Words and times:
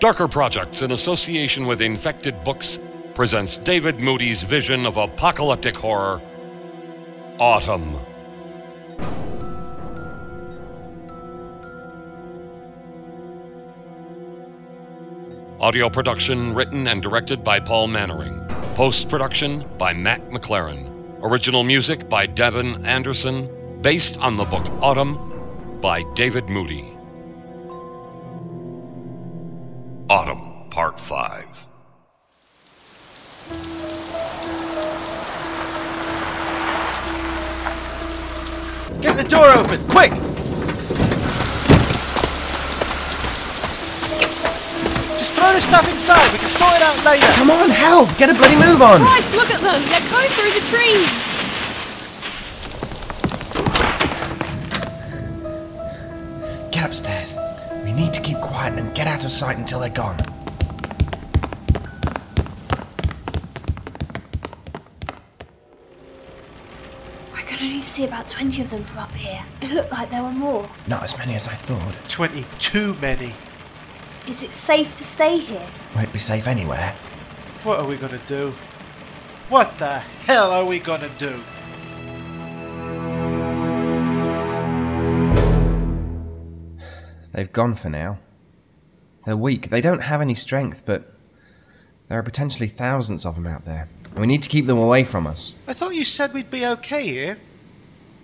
Darker 0.00 0.28
Projects, 0.28 0.80
in 0.80 0.92
association 0.92 1.66
with 1.66 1.82
Infected 1.82 2.42
Books, 2.42 2.78
presents 3.12 3.58
David 3.58 4.00
Moody's 4.00 4.42
vision 4.42 4.86
of 4.86 4.96
apocalyptic 4.96 5.76
horror 5.76 6.22
Autumn. 7.38 7.96
Audio 15.60 15.90
production 15.90 16.54
written 16.54 16.88
and 16.88 17.02
directed 17.02 17.44
by 17.44 17.60
Paul 17.60 17.86
Mannering. 17.86 18.40
Post 18.74 19.10
production 19.10 19.66
by 19.76 19.92
Matt 19.92 20.30
McLaren. 20.30 20.88
Original 21.22 21.62
music 21.62 22.08
by 22.08 22.24
Devin 22.24 22.86
Anderson. 22.86 23.50
Based 23.82 24.18
on 24.20 24.38
the 24.38 24.44
book 24.44 24.64
Autumn 24.80 25.78
by 25.82 26.02
David 26.14 26.48
Moody. 26.48 26.96
Autumn, 30.10 30.68
Part 30.70 30.98
5. 30.98 31.68
Get 39.00 39.16
the 39.16 39.22
door 39.22 39.52
open, 39.52 39.86
quick! 39.86 40.10
Just 45.16 45.34
throw 45.34 45.52
the 45.52 45.60
stuff 45.60 45.88
inside, 45.88 46.32
we 46.32 46.38
can 46.38 46.50
sort 46.50 46.74
it 46.74 46.82
out 46.82 47.04
later. 47.04 47.32
Come 47.34 47.52
on, 47.52 47.70
help! 47.70 48.08
Get 48.18 48.30
a 48.30 48.34
bloody 48.34 48.56
move 48.56 48.82
on! 48.82 48.98
Christ, 48.98 49.36
look 49.36 49.52
at 49.52 49.60
them! 49.60 49.80
They're 49.90 50.00
coming 50.10 50.30
through 50.30 50.50
the 50.58 50.66
trees! 50.66 51.08
Get 56.72 56.84
upstairs. 56.84 57.39
Quiet 58.60 58.78
and 58.78 58.94
get 58.94 59.06
out 59.06 59.24
of 59.24 59.30
sight 59.30 59.56
until 59.56 59.80
they're 59.80 59.88
gone. 59.88 60.20
I 67.32 67.40
can 67.46 67.58
only 67.66 67.80
see 67.80 68.04
about 68.04 68.28
20 68.28 68.60
of 68.60 68.68
them 68.68 68.84
from 68.84 68.98
up 68.98 69.12
here. 69.12 69.42
It 69.62 69.70
looked 69.70 69.90
like 69.90 70.10
there 70.10 70.22
were 70.22 70.30
more. 70.30 70.68
Not 70.86 71.02
as 71.02 71.16
many 71.16 71.36
as 71.36 71.48
I 71.48 71.54
thought. 71.54 71.94
20 72.08 72.44
too 72.58 72.94
many. 73.00 73.32
Is 74.28 74.42
it 74.42 74.54
safe 74.54 74.94
to 74.96 75.04
stay 75.04 75.38
here? 75.38 75.66
Won't 75.96 76.12
be 76.12 76.18
safe 76.18 76.46
anywhere. 76.46 76.94
What 77.64 77.78
are 77.78 77.86
we 77.86 77.96
gonna 77.96 78.20
do? 78.26 78.52
What 79.48 79.78
the 79.78 80.00
hell 80.00 80.52
are 80.52 80.66
we 80.66 80.80
gonna 80.80 81.08
do? 81.18 81.42
They've 87.32 87.50
gone 87.50 87.74
for 87.74 87.88
now. 87.88 88.18
They're 89.24 89.36
weak. 89.36 89.70
They 89.70 89.80
don't 89.80 90.02
have 90.02 90.20
any 90.20 90.34
strength, 90.34 90.82
but 90.84 91.12
there 92.08 92.18
are 92.18 92.22
potentially 92.22 92.68
thousands 92.68 93.24
of 93.26 93.34
them 93.34 93.46
out 93.46 93.64
there. 93.64 93.88
And 94.10 94.20
we 94.20 94.26
need 94.26 94.42
to 94.42 94.48
keep 94.48 94.66
them 94.66 94.78
away 94.78 95.04
from 95.04 95.26
us. 95.26 95.52
I 95.68 95.72
thought 95.72 95.94
you 95.94 96.04
said 96.04 96.32
we'd 96.34 96.50
be 96.50 96.66
okay 96.66 97.06
here. 97.06 97.38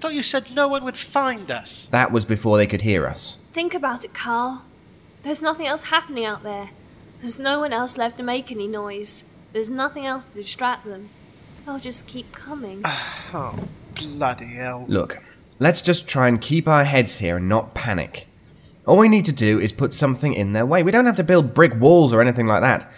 thought 0.01 0.15
you 0.15 0.23
said 0.23 0.55
no 0.55 0.69
one 0.69 0.85
would 0.85 0.97
find 0.97 1.51
us. 1.51 1.89
That 1.89 2.11
was 2.13 2.25
before 2.25 2.57
they 2.57 2.67
could 2.67 2.83
hear 2.83 3.07
us. 3.07 3.39
Think 3.53 3.75
about 3.75 4.05
it, 4.05 4.13
Carl. 4.13 4.63
There's 5.23 5.43
nothing 5.43 5.67
else 5.67 5.85
happening 5.85 6.25
out 6.25 6.43
there. 6.43 6.71
There's 7.21 7.39
no 7.39 7.61
one 7.61 7.73
else 7.73 7.97
left 7.97 8.17
to 8.19 8.23
make 8.23 8.51
any 8.51 8.67
noise. 8.67 9.25
There's 9.53 9.71
nothing 9.71 10.07
else 10.07 10.25
to 10.27 10.35
distract 10.35 10.85
them. 10.85 11.09
They'll 11.65 11.79
just 11.79 12.07
keep 12.07 12.33
coming. 12.33 12.85
Oh, 13.35 13.59
bloody 13.97 14.47
hell. 14.47 14.85
Look, 14.87 15.19
let's 15.59 15.83
just 15.83 16.07
try 16.07 16.29
and 16.29 16.41
keep 16.41 16.69
our 16.69 16.85
heads 16.85 17.19
here 17.19 17.39
and 17.39 17.49
not 17.49 17.75
panic. 17.75 18.26
All 18.87 18.99
we 18.99 19.09
need 19.09 19.25
to 19.25 19.33
do 19.33 19.59
is 19.59 19.73
put 19.73 19.93
something 19.93 20.33
in 20.33 20.53
their 20.53 20.65
way. 20.65 20.85
We 20.85 20.93
don't 20.93 21.07
have 21.07 21.17
to 21.17 21.25
build 21.25 21.55
brick 21.55 21.75
walls 21.75 22.13
or 22.13 22.21
anything 22.21 22.47
like 22.47 22.63
that. 22.63 22.91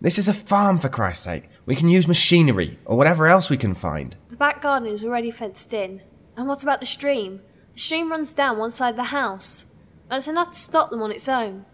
This 0.00 0.18
is 0.18 0.26
a 0.26 0.32
farm, 0.32 0.78
for 0.78 0.88
Christ's 0.88 1.24
sake. 1.24 1.50
We 1.66 1.76
can 1.76 1.90
use 1.90 2.08
machinery 2.08 2.78
or 2.86 2.96
whatever 2.96 3.26
else 3.26 3.50
we 3.50 3.58
can 3.58 3.74
find. 3.74 4.16
The 4.30 4.36
back 4.36 4.62
garden 4.62 4.88
is 4.88 5.04
already 5.04 5.30
fenced 5.30 5.72
in. 5.74 6.00
And 6.34 6.48
what 6.48 6.62
about 6.62 6.80
the 6.80 6.86
stream? 6.86 7.42
The 7.74 7.80
stream 7.80 8.10
runs 8.10 8.32
down 8.32 8.58
one 8.58 8.70
side 8.70 8.90
of 8.90 8.96
the 8.96 9.04
house. 9.04 9.66
That's 10.08 10.28
enough 10.28 10.52
to 10.52 10.58
stop 10.58 10.90
them 10.90 11.02
on 11.02 11.12
its 11.12 11.28
own. 11.28 11.66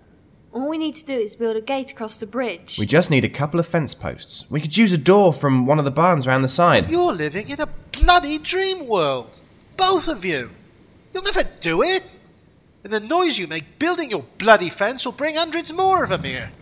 All 0.52 0.68
we 0.68 0.78
need 0.78 0.96
to 0.96 1.04
do 1.04 1.14
is 1.14 1.36
build 1.36 1.54
a 1.56 1.60
gate 1.60 1.92
across 1.92 2.16
the 2.16 2.26
bridge. 2.26 2.76
We 2.76 2.86
just 2.86 3.08
need 3.08 3.24
a 3.24 3.28
couple 3.28 3.60
of 3.60 3.66
fence 3.66 3.94
posts. 3.94 4.46
We 4.50 4.60
could 4.60 4.76
use 4.76 4.92
a 4.92 4.98
door 4.98 5.32
from 5.32 5.64
one 5.64 5.78
of 5.78 5.84
the 5.84 5.92
barns 5.92 6.26
around 6.26 6.42
the 6.42 6.48
side. 6.48 6.90
You're 6.90 7.12
living 7.12 7.48
in 7.48 7.60
a 7.60 7.68
bloody 7.92 8.38
dream 8.38 8.88
world. 8.88 9.40
Both 9.76 10.08
of 10.08 10.24
you. 10.24 10.50
You'll 11.14 11.22
never 11.22 11.44
do 11.60 11.82
it. 11.82 12.16
And 12.82 12.92
the 12.92 13.00
noise 13.00 13.38
you 13.38 13.46
make 13.46 13.78
building 13.78 14.10
your 14.10 14.24
bloody 14.38 14.70
fence 14.70 15.04
will 15.04 15.12
bring 15.12 15.36
hundreds 15.36 15.72
more 15.72 16.02
of 16.02 16.08
them 16.10 16.24
here. 16.24 16.52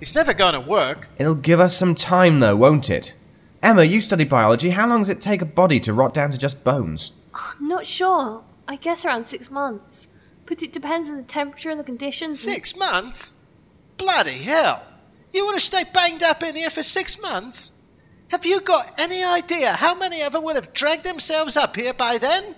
It's 0.00 0.14
never 0.14 0.34
gonna 0.34 0.60
work. 0.60 1.08
It'll 1.18 1.34
give 1.34 1.60
us 1.60 1.76
some 1.76 1.94
time, 1.94 2.40
though, 2.40 2.56
won't 2.56 2.90
it? 2.90 3.14
Emma, 3.62 3.82
you 3.84 4.00
study 4.02 4.24
biology. 4.24 4.70
How 4.70 4.86
long 4.86 4.98
does 5.00 5.08
it 5.08 5.20
take 5.20 5.40
a 5.40 5.46
body 5.46 5.80
to 5.80 5.92
rot 5.94 6.12
down 6.12 6.30
to 6.30 6.38
just 6.38 6.62
bones? 6.64 7.12
I'm 7.34 7.68
not 7.68 7.86
sure. 7.86 8.42
I 8.68 8.76
guess 8.76 9.04
around 9.04 9.24
six 9.24 9.50
months. 9.50 10.08
But 10.44 10.62
it 10.62 10.72
depends 10.72 11.08
on 11.08 11.16
the 11.16 11.22
temperature 11.22 11.70
and 11.70 11.80
the 11.80 11.84
conditions. 11.84 12.44
and- 12.44 12.54
Six 12.54 12.76
months? 12.76 13.34
Bloody 13.96 14.32
hell. 14.38 14.82
You 15.32 15.44
want 15.44 15.56
to 15.56 15.64
stay 15.64 15.84
banged 15.92 16.22
up 16.22 16.42
in 16.42 16.54
here 16.54 16.70
for 16.70 16.82
six 16.82 17.20
months? 17.20 17.72
Have 18.28 18.44
you 18.44 18.60
got 18.60 18.92
any 18.98 19.24
idea 19.24 19.72
how 19.72 19.94
many 19.94 20.20
of 20.22 20.32
them 20.32 20.44
would 20.44 20.56
have 20.56 20.72
dragged 20.74 21.04
themselves 21.04 21.56
up 21.56 21.76
here 21.76 21.94
by 21.94 22.18
then? 22.18 22.54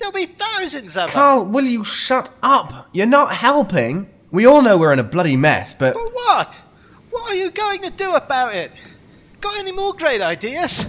There'll 0.00 0.12
be 0.12 0.24
thousands 0.26 0.96
of 0.96 1.08
them. 1.08 1.10
Carl, 1.10 1.44
will 1.44 1.66
you 1.66 1.84
shut 1.84 2.30
up? 2.42 2.88
You're 2.92 3.06
not 3.06 3.34
helping. 3.34 4.08
We 4.30 4.46
all 4.46 4.62
know 4.62 4.78
we're 4.78 4.94
in 4.94 4.98
a 4.98 5.04
bloody 5.04 5.36
mess, 5.36 5.74
but. 5.74 5.94
But 5.94 6.12
what? 6.14 6.62
What 7.10 7.30
are 7.30 7.34
you 7.34 7.50
going 7.50 7.82
to 7.82 7.90
do 7.90 8.14
about 8.14 8.54
it? 8.54 8.72
Got 9.40 9.58
any 9.58 9.72
more 9.72 9.92
great 9.92 10.22
ideas? 10.22 10.86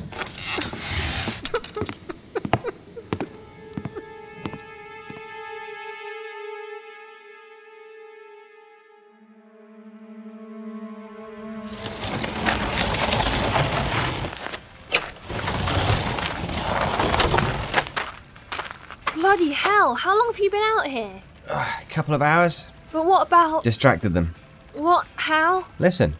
Bloody 19.41 19.53
hell, 19.55 19.95
how 19.95 20.15
long 20.15 20.27
have 20.31 20.37
you 20.39 20.51
been 20.51 20.61
out 20.77 20.85
here? 20.85 21.23
A 21.49 21.65
couple 21.89 22.13
of 22.13 22.21
hours? 22.21 22.67
But 22.91 23.07
what 23.07 23.25
about. 23.25 23.63
Distracted 23.63 24.13
them. 24.13 24.35
What? 24.75 25.07
How? 25.15 25.65
Listen, 25.79 26.15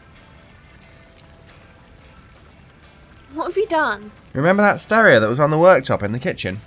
What 3.32 3.46
have 3.46 3.56
you 3.56 3.68
done? 3.68 4.10
remember 4.32 4.60
that 4.64 4.80
stereo 4.80 5.20
that 5.20 5.28
was 5.28 5.38
on 5.38 5.50
the 5.50 5.56
worktop 5.56 6.02
in 6.02 6.10
the 6.10 6.18
kitchen? 6.18 6.62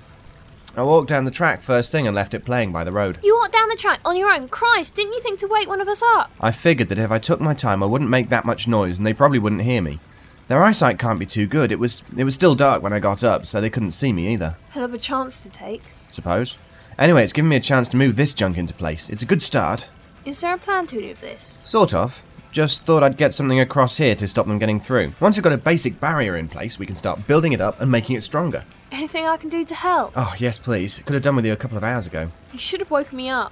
I 0.77 0.83
walked 0.83 1.09
down 1.09 1.25
the 1.25 1.29
track 1.31 1.61
first 1.61 1.91
thing 1.91 2.07
and 2.07 2.15
left 2.15 2.33
it 2.33 2.45
playing 2.45 2.71
by 2.71 2.85
the 2.85 2.91
road. 2.93 3.19
You 3.21 3.35
walked 3.35 3.53
down 3.53 3.67
the 3.67 3.75
track 3.75 3.99
on 4.05 4.15
your 4.15 4.33
own. 4.33 4.47
Christ, 4.47 4.95
didn't 4.95 5.11
you 5.11 5.19
think 5.19 5.39
to 5.39 5.47
wake 5.49 5.67
one 5.67 5.81
of 5.81 5.89
us 5.89 6.01
up? 6.15 6.31
I 6.39 6.51
figured 6.51 6.87
that 6.87 6.97
if 6.99 7.11
I 7.11 7.19
took 7.19 7.41
my 7.41 7.53
time, 7.53 7.83
I 7.83 7.87
wouldn't 7.87 8.09
make 8.09 8.29
that 8.29 8.45
much 8.45 8.65
noise 8.65 8.97
and 8.97 9.05
they 9.05 9.13
probably 9.13 9.39
wouldn't 9.39 9.63
hear 9.63 9.81
me. 9.81 9.99
Their 10.47 10.63
eyesight 10.63 10.99
can't 10.99 11.19
be 11.19 11.25
too 11.25 11.47
good. 11.47 11.73
It 11.73 11.79
was 11.79 12.01
it 12.15 12.23
was 12.23 12.33
still 12.35 12.55
dark 12.55 12.81
when 12.81 12.93
I 12.93 12.99
got 12.99 13.25
up, 13.25 13.45
so 13.45 13.59
they 13.59 13.69
couldn't 13.69 13.91
see 13.91 14.13
me 14.13 14.31
either. 14.31 14.55
Hell 14.69 14.85
of 14.85 14.93
a 14.93 14.97
chance 14.97 15.41
to 15.41 15.49
take. 15.49 15.81
Suppose. 16.15 16.57
Anyway, 16.97 17.25
it's 17.25 17.33
given 17.33 17.49
me 17.49 17.57
a 17.57 17.59
chance 17.59 17.89
to 17.89 17.97
move 17.97 18.15
this 18.15 18.33
junk 18.33 18.57
into 18.57 18.73
place. 18.73 19.09
It's 19.09 19.21
a 19.21 19.25
good 19.25 19.41
start. 19.41 19.87
Is 20.23 20.39
there 20.39 20.53
a 20.53 20.57
plan 20.57 20.87
to 20.87 21.11
of 21.11 21.19
this? 21.19 21.61
Sort 21.65 21.93
of. 21.93 22.23
Just 22.53 22.85
thought 22.85 23.03
I'd 23.03 23.17
get 23.17 23.33
something 23.33 23.59
across 23.59 23.97
here 23.97 24.15
to 24.15 24.27
stop 24.29 24.47
them 24.47 24.57
getting 24.57 24.79
through. 24.79 25.11
Once 25.19 25.35
we've 25.35 25.43
got 25.43 25.51
a 25.51 25.57
basic 25.57 25.99
barrier 25.99 26.37
in 26.37 26.47
place, 26.47 26.79
we 26.79 26.85
can 26.85 26.95
start 26.95 27.27
building 27.27 27.51
it 27.51 27.59
up 27.59 27.81
and 27.81 27.91
making 27.91 28.15
it 28.15 28.21
stronger. 28.21 28.63
Anything 28.93 29.25
I 29.27 29.35
can 29.35 29.49
do 29.49 29.65
to 29.65 29.75
help? 29.75 30.13
Oh, 30.15 30.33
yes, 30.39 30.57
please. 30.57 30.99
Could 30.99 31.15
have 31.15 31.21
done 31.21 31.35
with 31.35 31.45
you 31.45 31.51
a 31.51 31.57
couple 31.57 31.77
of 31.77 31.83
hours 31.83 32.07
ago. 32.07 32.31
You 32.53 32.59
should 32.59 32.79
have 32.79 32.91
woken 32.91 33.17
me 33.17 33.27
up. 33.27 33.51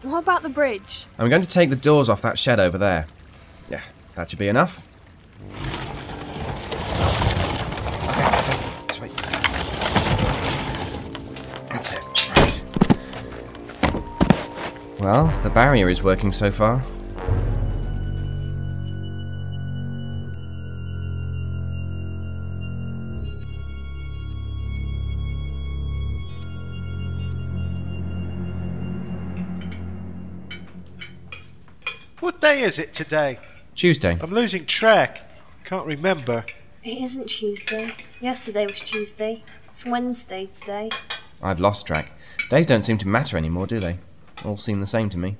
What 0.00 0.20
about 0.20 0.42
the 0.42 0.48
bridge? 0.48 1.04
I'm 1.18 1.28
going 1.28 1.42
to 1.42 1.48
take 1.48 1.68
the 1.68 1.76
doors 1.76 2.08
off 2.08 2.22
that 2.22 2.38
shed 2.38 2.58
over 2.58 2.78
there. 2.78 3.06
Yeah, 3.68 3.82
that 4.14 4.30
should 4.30 4.38
be 4.38 4.48
enough. 4.48 4.88
Well, 15.00 15.28
the 15.42 15.48
barrier 15.48 15.88
is 15.88 16.02
working 16.02 16.30
so 16.30 16.50
far. 16.50 16.80
What 32.20 32.42
day 32.42 32.60
is 32.60 32.78
it 32.78 32.92
today? 32.92 33.38
Tuesday. 33.74 34.18
I'm 34.20 34.30
losing 34.30 34.66
track. 34.66 35.22
Can't 35.64 35.86
remember. 35.86 36.44
It 36.84 36.98
isn't 36.98 37.28
Tuesday. 37.28 37.94
Yesterday 38.20 38.66
was 38.66 38.82
Tuesday. 38.82 39.44
It's 39.66 39.86
Wednesday 39.86 40.50
today. 40.52 40.90
I've 41.42 41.58
lost 41.58 41.86
track. 41.86 42.10
Days 42.50 42.66
don't 42.66 42.82
seem 42.82 42.98
to 42.98 43.08
matter 43.08 43.38
anymore, 43.38 43.66
do 43.66 43.80
they? 43.80 43.96
All 44.44 44.56
seem 44.56 44.80
the 44.80 44.86
same 44.86 45.10
to 45.10 45.18
me. 45.18 45.36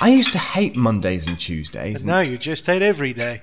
I 0.00 0.10
used 0.10 0.32
to 0.32 0.38
hate 0.38 0.76
Mondays 0.76 1.26
and 1.26 1.38
Tuesdays. 1.38 1.96
And 1.96 2.06
now 2.06 2.20
you 2.20 2.38
just 2.38 2.66
hate 2.66 2.82
every 2.82 3.12
day. 3.12 3.42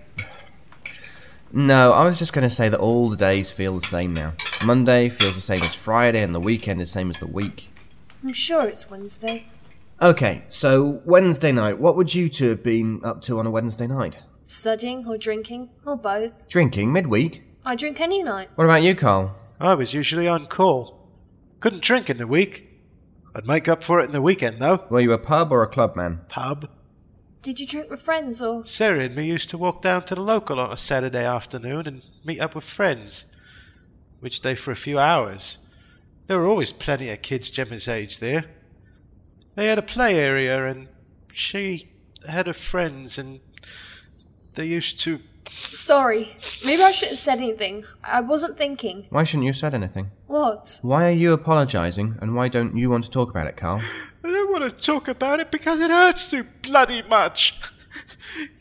No, 1.51 1.91
I 1.91 2.05
was 2.05 2.17
just 2.17 2.33
going 2.33 2.47
to 2.47 2.53
say 2.53 2.67
that 2.69 2.79
all 2.79 3.09
the 3.09 3.15
days 3.15 3.51
feel 3.51 3.79
the 3.79 3.85
same 3.85 4.13
now. 4.13 4.33
Monday 4.63 5.09
feels 5.09 5.35
the 5.35 5.41
same 5.41 5.61
as 5.61 5.75
Friday, 5.75 6.23
and 6.23 6.33
the 6.33 6.39
weekend 6.39 6.81
is 6.81 6.89
the 6.89 6.93
same 6.93 7.09
as 7.11 7.19
the 7.19 7.27
week. 7.27 7.69
I'm 8.23 8.33
sure 8.33 8.67
it's 8.67 8.89
Wednesday. 8.89 9.45
Okay, 10.01 10.43
so 10.49 11.01
Wednesday 11.05 11.51
night, 11.51 11.77
what 11.77 11.95
would 11.95 12.15
you 12.15 12.27
two 12.27 12.49
have 12.49 12.63
been 12.63 13.01
up 13.03 13.21
to 13.23 13.37
on 13.37 13.45
a 13.45 13.51
Wednesday 13.51 13.85
night? 13.85 14.23
Studying 14.47 15.07
or 15.07 15.17
drinking 15.17 15.69
or 15.85 15.95
both. 15.95 16.47
Drinking 16.47 16.91
midweek? 16.91 17.43
I 17.63 17.75
drink 17.75 18.01
any 18.01 18.23
night. 18.23 18.49
What 18.55 18.65
about 18.65 18.81
you, 18.83 18.95
Carl? 18.95 19.35
I 19.59 19.75
was 19.75 19.93
usually 19.93 20.27
on 20.27 20.47
call. 20.47 21.07
Couldn't 21.59 21.83
drink 21.83 22.09
in 22.09 22.17
the 22.17 22.27
week. 22.27 22.72
I'd 23.35 23.47
make 23.47 23.67
up 23.67 23.83
for 23.83 23.99
it 23.99 24.05
in 24.05 24.11
the 24.11 24.21
weekend, 24.21 24.59
though. 24.59 24.85
Were 24.89 24.99
you 24.99 25.11
a 25.11 25.17
pub 25.17 25.51
or 25.51 25.63
a 25.63 25.67
club 25.67 25.95
man? 25.95 26.21
Pub. 26.29 26.69
Did 27.41 27.59
you 27.59 27.67
drink 27.67 27.89
with 27.89 28.01
friends 28.01 28.41
or. 28.41 28.63
Sarah 28.63 29.03
and 29.03 29.15
me 29.15 29.25
used 29.25 29.49
to 29.49 29.57
walk 29.57 29.81
down 29.81 30.03
to 30.03 30.15
the 30.15 30.21
local 30.21 30.59
on 30.59 30.71
a 30.71 30.77
Saturday 30.77 31.25
afternoon 31.25 31.87
and 31.87 32.05
meet 32.23 32.39
up 32.39 32.55
with 32.55 32.63
friends. 32.63 33.25
Which 34.19 34.41
day 34.41 34.55
for 34.55 34.71
a 34.71 34.75
few 34.75 34.99
hours. 34.99 35.57
There 36.27 36.39
were 36.39 36.47
always 36.47 36.71
plenty 36.71 37.09
of 37.09 37.21
kids 37.21 37.49
Gemma's 37.49 37.87
age 37.87 38.19
there. 38.19 38.45
They 39.55 39.67
had 39.67 39.77
a 39.77 39.83
play 39.83 40.15
area 40.15 40.65
and 40.65 40.87
she 41.33 41.91
had 42.27 42.47
her 42.47 42.53
friends 42.53 43.17
and 43.17 43.41
they 44.55 44.65
used 44.65 44.99
to. 45.01 45.19
Sorry. 45.47 46.37
Maybe 46.65 46.81
I 46.81 46.91
shouldn't 46.91 47.13
have 47.13 47.19
said 47.19 47.39
anything. 47.39 47.83
I 48.03 48.21
wasn't 48.21 48.57
thinking. 48.57 49.07
Why 49.09 49.23
shouldn't 49.23 49.43
you 49.43 49.49
have 49.49 49.57
said 49.57 49.73
anything? 49.73 50.11
What? 50.27 50.79
Why 50.81 51.05
are 51.05 51.11
you 51.11 51.33
apologising, 51.33 52.17
and 52.21 52.35
why 52.35 52.47
don't 52.47 52.77
you 52.77 52.89
want 52.89 53.03
to 53.03 53.09
talk 53.09 53.29
about 53.29 53.47
it, 53.47 53.57
Carl? 53.57 53.81
I 54.23 54.29
don't 54.29 54.51
want 54.51 54.63
to 54.63 54.71
talk 54.71 55.07
about 55.07 55.39
it 55.39 55.51
because 55.51 55.81
it 55.81 55.91
hurts 55.91 56.29
too 56.29 56.45
bloody 56.61 57.01
much. 57.01 57.59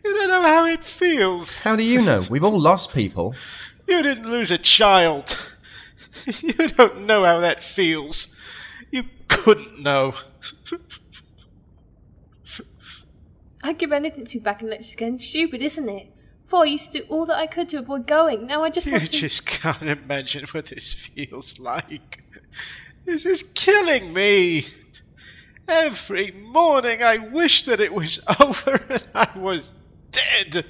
You 0.04 0.12
don't 0.14 0.28
know 0.28 0.42
how 0.42 0.66
it 0.66 0.84
feels. 0.84 1.60
How 1.60 1.76
do 1.76 1.82
you 1.82 2.02
know? 2.02 2.20
We've 2.28 2.44
all 2.44 2.60
lost 2.60 2.92
people. 2.92 3.34
You 3.86 4.02
didn't 4.02 4.30
lose 4.30 4.50
a 4.50 4.58
child. 4.58 5.54
You 6.40 6.68
don't 6.68 7.06
know 7.06 7.24
how 7.24 7.40
that 7.40 7.60
feels. 7.60 8.28
You 8.90 9.04
couldn't 9.28 9.80
know. 9.80 10.12
I'd 13.62 13.78
give 13.78 13.92
anything 13.92 14.24
to 14.24 14.38
be 14.38 14.42
back 14.42 14.62
in 14.62 14.68
lectures 14.70 14.94
again. 14.94 15.18
Stupid, 15.18 15.62
isn't 15.62 15.88
it? 15.88 16.08
Before 16.44 16.62
I 16.62 16.66
used 16.66 16.92
to 16.92 17.00
do 17.00 17.06
all 17.08 17.24
that 17.26 17.36
I 17.38 17.46
could 17.46 17.68
to 17.70 17.78
avoid 17.78 18.06
going. 18.06 18.46
Now 18.46 18.64
I 18.64 18.70
just 18.70 18.86
You 18.86 18.92
want 18.94 19.04
to. 19.08 19.10
just 19.10 19.46
can't 19.46 19.82
imagine 19.82 20.44
what 20.52 20.66
this 20.66 20.92
feels 20.92 21.58
like. 21.60 22.22
This 23.04 23.24
is 23.26 23.42
killing 23.54 24.12
me. 24.12 24.64
Every 25.68 26.32
morning 26.32 27.02
I 27.02 27.18
wish 27.18 27.64
that 27.64 27.80
it 27.80 27.94
was 27.94 28.20
over 28.40 28.80
and 28.90 29.04
I 29.14 29.28
was 29.38 29.74
dead. 30.10 30.66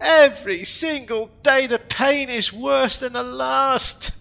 Every 0.00 0.64
single 0.64 1.26
day 1.42 1.66
the 1.66 1.78
pain 1.78 2.28
is 2.30 2.52
worse 2.52 2.98
than 3.00 3.12
the 3.12 3.22
last. 3.22 4.12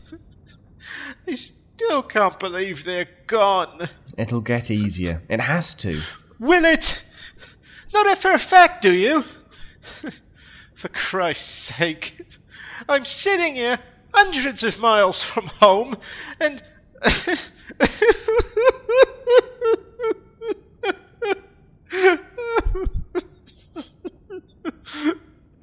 I 1.28 1.36
still 1.36 2.02
can't 2.04 2.40
believe 2.40 2.84
they're 2.84 3.08
gone. 3.28 3.88
It'll 4.18 4.42
get 4.42 4.70
easier. 4.72 5.22
It 5.30 5.40
has 5.42 5.74
to. 5.76 6.02
Will 6.40 6.66
it? 6.66 7.04
Know 7.94 8.04
that 8.04 8.18
for 8.18 8.32
a 8.32 8.40
fact, 8.40 8.82
do 8.82 8.94
you? 8.94 9.24
for 10.74 10.90
Christ's 10.90 11.76
sake. 11.76 12.22
I'm 12.88 13.06
sitting 13.06 13.56
here 13.56 13.80
hundreds 14.14 14.64
of 14.64 14.80
miles 14.80 15.24
from 15.24 15.48
home 15.48 15.98
and. 16.40 16.62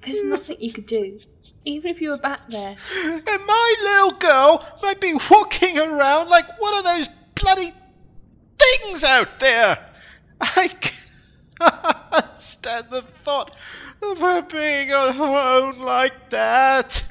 There's 0.01 0.25
nothing 0.25 0.57
you 0.61 0.73
could 0.73 0.87
do. 0.87 1.19
Even 1.65 1.91
if 1.91 2.01
you 2.01 2.11
were 2.11 2.19
back 2.19 2.49
there. 2.51 2.77
and 3.05 3.47
my 3.47 3.75
little 3.83 4.19
girl 4.19 4.67
might 4.83 5.01
be 5.01 5.15
walking 5.31 5.79
around 5.79 6.29
like 6.29 6.61
one 6.61 6.75
of 6.77 6.85
those 6.85 7.09
bloody 7.35 7.73
things 8.59 9.03
out 9.03 9.41
there. 9.41 9.79
I 10.41 10.69
can't 10.69 10.94
stand 12.37 12.87
the 12.91 13.03
thought 13.03 13.55
of 14.03 14.19
her 14.21 14.43
being 14.43 14.93
on 14.93 15.15
her 15.15 15.59
own 15.59 15.79
like 15.81 16.31
that. 16.31 17.05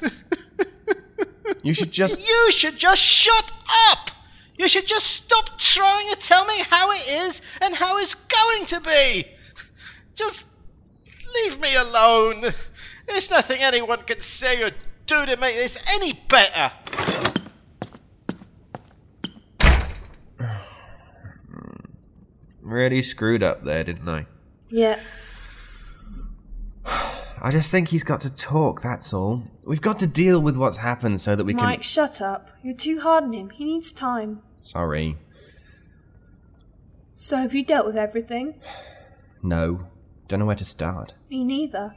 You 1.62 1.74
should 1.74 1.92
just. 2.00 2.26
You 2.26 2.50
should 2.50 2.78
just 2.78 3.00
shut 3.00 3.52
up! 3.90 4.10
You 4.56 4.68
should 4.68 4.86
just 4.86 5.06
stop 5.10 5.58
trying 5.58 6.10
to 6.10 6.16
tell 6.16 6.46
me 6.46 6.54
how 6.70 6.92
it 6.92 7.08
is 7.10 7.42
and 7.60 7.74
how 7.74 7.98
it's 7.98 8.14
going 8.14 8.66
to 8.66 8.80
be! 8.80 9.26
Just 10.14 10.46
leave 11.34 11.60
me 11.60 11.74
alone! 11.74 12.52
There's 13.06 13.30
nothing 13.30 13.62
anyone 13.62 14.02
can 14.02 14.20
say 14.20 14.62
or 14.62 14.70
do 15.06 15.26
to 15.26 15.36
make 15.36 15.56
this 15.56 15.82
any 15.92 16.12
better! 16.28 16.72
Really 22.62 23.02
screwed 23.02 23.42
up 23.42 23.62
there, 23.64 23.84
didn't 23.84 24.08
I? 24.08 24.26
Yeah. 24.74 24.98
I 26.84 27.52
just 27.52 27.70
think 27.70 27.90
he's 27.90 28.02
got 28.02 28.20
to 28.22 28.34
talk, 28.34 28.82
that's 28.82 29.12
all. 29.14 29.44
We've 29.62 29.80
got 29.80 30.00
to 30.00 30.08
deal 30.08 30.42
with 30.42 30.56
what's 30.56 30.78
happened 30.78 31.20
so 31.20 31.36
that 31.36 31.44
we 31.44 31.52
Mike, 31.54 31.60
can. 31.60 31.68
Mike, 31.68 31.82
shut 31.84 32.20
up. 32.20 32.50
You're 32.60 32.74
too 32.74 33.00
hard 33.00 33.22
on 33.22 33.32
him. 33.32 33.50
He 33.50 33.64
needs 33.64 33.92
time. 33.92 34.42
Sorry. 34.60 35.16
So 37.14 37.36
have 37.36 37.54
you 37.54 37.64
dealt 37.64 37.86
with 37.86 37.96
everything? 37.96 38.60
No. 39.44 39.86
Don't 40.26 40.40
know 40.40 40.46
where 40.46 40.56
to 40.56 40.64
start. 40.64 41.14
Me 41.30 41.44
neither. 41.44 41.94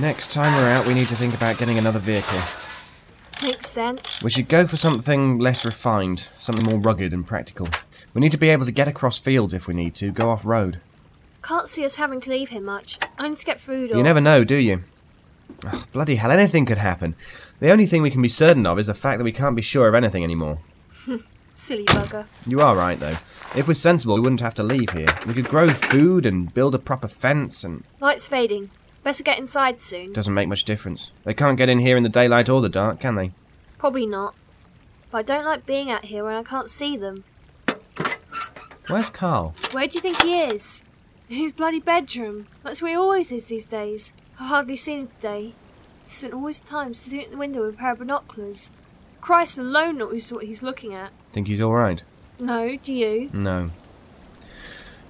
Next 0.00 0.30
time 0.30 0.52
we're 0.54 0.68
out, 0.68 0.86
we 0.86 0.92
need 0.92 1.08
to 1.08 1.14
think 1.14 1.34
about 1.34 1.56
getting 1.56 1.78
another 1.78 1.98
vehicle. 1.98 2.38
Makes 3.42 3.68
sense. 3.70 4.22
We 4.22 4.30
should 4.30 4.48
go 4.48 4.66
for 4.66 4.76
something 4.76 5.38
less 5.38 5.64
refined, 5.64 6.28
something 6.38 6.68
more 6.70 6.78
rugged 6.78 7.14
and 7.14 7.26
practical. 7.26 7.68
We 8.12 8.20
need 8.20 8.32
to 8.32 8.36
be 8.36 8.50
able 8.50 8.66
to 8.66 8.72
get 8.72 8.88
across 8.88 9.18
fields 9.18 9.54
if 9.54 9.66
we 9.66 9.72
need 9.72 9.94
to, 9.96 10.10
go 10.10 10.30
off 10.30 10.44
road. 10.44 10.80
Can't 11.42 11.68
see 11.68 11.84
us 11.84 11.96
having 11.96 12.20
to 12.20 12.30
leave 12.30 12.50
here 12.50 12.60
much. 12.60 12.98
I 13.18 13.28
need 13.28 13.38
to 13.38 13.46
get 13.46 13.58
food 13.58 13.90
or. 13.90 13.96
You 13.96 14.02
never 14.02 14.20
know, 14.20 14.44
do 14.44 14.56
you? 14.56 14.80
Ugh, 15.64 15.86
bloody 15.92 16.16
hell, 16.16 16.30
anything 16.30 16.66
could 16.66 16.78
happen. 16.78 17.14
The 17.60 17.70
only 17.70 17.86
thing 17.86 18.02
we 18.02 18.10
can 18.10 18.20
be 18.22 18.28
certain 18.28 18.66
of 18.66 18.78
is 18.78 18.88
the 18.88 18.94
fact 18.94 19.16
that 19.18 19.24
we 19.24 19.32
can't 19.32 19.56
be 19.56 19.62
sure 19.62 19.88
of 19.88 19.94
anything 19.94 20.24
anymore. 20.24 20.58
Silly 21.54 21.84
bugger. 21.84 22.26
You 22.46 22.60
are 22.60 22.76
right, 22.76 23.00
though. 23.00 23.16
If 23.56 23.66
we're 23.66 23.74
sensible, 23.74 24.16
we 24.16 24.20
wouldn't 24.20 24.40
have 24.40 24.54
to 24.54 24.62
leave 24.62 24.90
here. 24.90 25.06
We 25.26 25.32
could 25.32 25.48
grow 25.48 25.68
food 25.68 26.26
and 26.26 26.52
build 26.52 26.74
a 26.74 26.78
proper 26.78 27.08
fence, 27.08 27.64
and 27.64 27.84
Light's 28.00 28.28
fading. 28.28 28.70
Better 29.06 29.22
get 29.22 29.38
inside 29.38 29.80
soon. 29.80 30.12
doesn't 30.12 30.34
make 30.34 30.48
much 30.48 30.64
difference. 30.64 31.12
They 31.22 31.32
can't 31.32 31.56
get 31.56 31.68
in 31.68 31.78
here 31.78 31.96
in 31.96 32.02
the 32.02 32.08
daylight 32.08 32.48
or 32.48 32.60
the 32.60 32.68
dark, 32.68 32.98
can 32.98 33.14
they? 33.14 33.30
Probably 33.78 34.04
not. 34.04 34.34
But 35.12 35.18
I 35.18 35.22
don't 35.22 35.44
like 35.44 35.64
being 35.64 35.92
out 35.92 36.06
here 36.06 36.24
when 36.24 36.34
I 36.34 36.42
can't 36.42 36.68
see 36.68 36.96
them. 36.96 37.22
Where's 38.88 39.08
Carl? 39.10 39.54
Where 39.70 39.86
do 39.86 39.94
you 39.94 40.00
think 40.00 40.22
he 40.22 40.40
is? 40.40 40.82
In 41.30 41.36
his 41.36 41.52
bloody 41.52 41.78
bedroom. 41.78 42.48
That's 42.64 42.82
where 42.82 42.90
he 42.90 42.96
always 42.96 43.30
is 43.30 43.44
these 43.44 43.64
days. 43.64 44.12
I've 44.40 44.48
hardly 44.48 44.74
seen 44.74 45.02
him 45.02 45.06
today. 45.06 45.54
He 46.06 46.10
spent 46.10 46.34
all 46.34 46.48
his 46.48 46.58
time 46.58 46.92
sitting 46.92 47.20
at 47.22 47.30
the 47.30 47.36
window 47.36 47.64
with 47.64 47.76
a 47.76 47.78
pair 47.78 47.92
of 47.92 48.00
binoculars. 48.00 48.70
Christ 49.20 49.56
alone 49.56 49.98
knows 49.98 50.32
what 50.32 50.46
he's 50.46 50.64
looking 50.64 50.94
at. 50.94 51.12
Think 51.32 51.46
he's 51.46 51.60
alright? 51.60 52.02
No, 52.40 52.76
do 52.76 52.92
you? 52.92 53.30
No. 53.32 53.70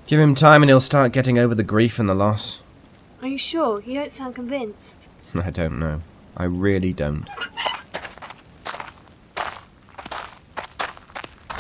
Give 0.07 0.21
him 0.21 0.35
time 0.35 0.63
and 0.63 0.69
he'll 0.69 0.81
start 0.81 1.13
getting 1.13 1.39
over 1.39 1.55
the 1.55 1.63
grief 1.63 1.99
and 1.99 2.11
the 2.11 2.15
loss. 2.15 2.61
Are 3.27 3.29
you 3.29 3.39
sure? 3.39 3.83
You 3.83 3.95
don't 3.95 4.13
sound 4.13 4.37
convinced. 4.37 5.09
I 5.35 5.51
don't 5.51 5.81
know. 5.81 6.01
I 6.37 6.45
really 6.45 6.93
don't. 6.93 7.29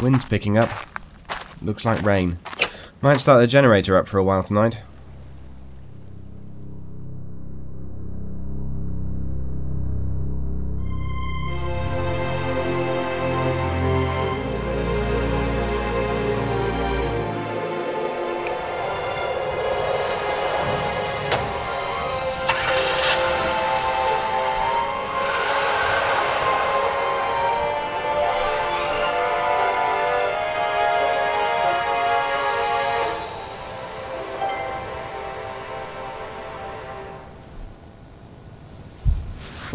Wind's 0.00 0.24
picking 0.24 0.56
up. 0.56 0.70
Looks 1.60 1.84
like 1.84 2.02
rain. 2.02 2.38
Might 3.02 3.18
start 3.18 3.40
the 3.40 3.48
generator 3.48 3.98
up 3.98 4.06
for 4.06 4.18
a 4.18 4.22
while 4.22 4.44
tonight. 4.44 4.82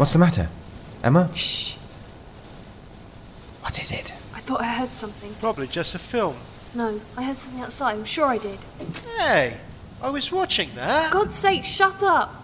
What's 0.02 0.14
the 0.14 0.18
matter? 0.18 0.48
Emma? 1.04 1.30
Shh! 1.32 1.76
What 3.60 3.80
is 3.80 3.92
it? 3.92 4.12
I 4.34 4.40
thought 4.40 4.60
I 4.60 4.64
heard 4.64 4.90
something. 4.90 5.32
Probably 5.34 5.68
just 5.68 5.94
a 5.94 6.00
film. 6.00 6.34
No, 6.74 7.00
I 7.16 7.22
heard 7.22 7.36
something 7.36 7.62
outside. 7.62 7.92
I'm 7.92 8.04
sure 8.04 8.26
I 8.26 8.38
did. 8.38 8.58
Hey, 9.16 9.58
I 10.02 10.10
was 10.10 10.32
watching 10.32 10.70
that. 10.74 11.12
God's 11.12 11.36
sake, 11.36 11.64
shut 11.64 12.02
up! 12.02 12.41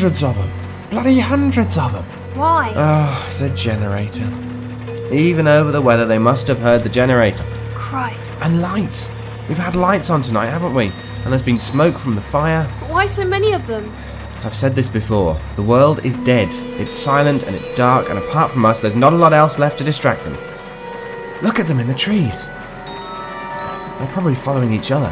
Hundreds 0.00 0.22
of 0.22 0.34
them. 0.34 0.50
Bloody 0.88 1.18
hundreds 1.18 1.76
of 1.76 1.92
them. 1.92 2.04
Why? 2.34 2.72
Oh, 2.74 3.36
the 3.38 3.50
generator. 3.50 4.24
Even 5.14 5.46
over 5.46 5.70
the 5.70 5.82
weather, 5.82 6.06
they 6.06 6.16
must 6.16 6.46
have 6.46 6.58
heard 6.58 6.82
the 6.82 6.88
generator. 6.88 7.44
Christ. 7.74 8.38
And 8.40 8.62
lights. 8.62 9.10
We've 9.46 9.58
had 9.58 9.76
lights 9.76 10.08
on 10.08 10.22
tonight, 10.22 10.46
haven't 10.46 10.72
we? 10.72 10.86
And 10.86 11.26
there's 11.26 11.42
been 11.42 11.58
smoke 11.58 11.98
from 11.98 12.14
the 12.14 12.22
fire. 12.22 12.64
Why 12.88 13.04
so 13.04 13.26
many 13.26 13.52
of 13.52 13.66
them? 13.66 13.94
I've 14.42 14.56
said 14.56 14.74
this 14.74 14.88
before. 14.88 15.38
The 15.56 15.62
world 15.62 16.02
is 16.02 16.16
dead. 16.16 16.48
It's 16.80 16.94
silent 16.94 17.42
and 17.42 17.54
it's 17.54 17.74
dark, 17.74 18.08
and 18.08 18.18
apart 18.18 18.50
from 18.50 18.64
us, 18.64 18.80
there's 18.80 18.96
not 18.96 19.12
a 19.12 19.16
lot 19.16 19.34
else 19.34 19.58
left 19.58 19.76
to 19.78 19.84
distract 19.84 20.24
them. 20.24 20.38
Look 21.42 21.60
at 21.60 21.68
them 21.68 21.78
in 21.78 21.88
the 21.88 21.94
trees. 21.94 22.46
They're 22.46 24.12
probably 24.12 24.34
following 24.34 24.72
each 24.72 24.92
other. 24.92 25.10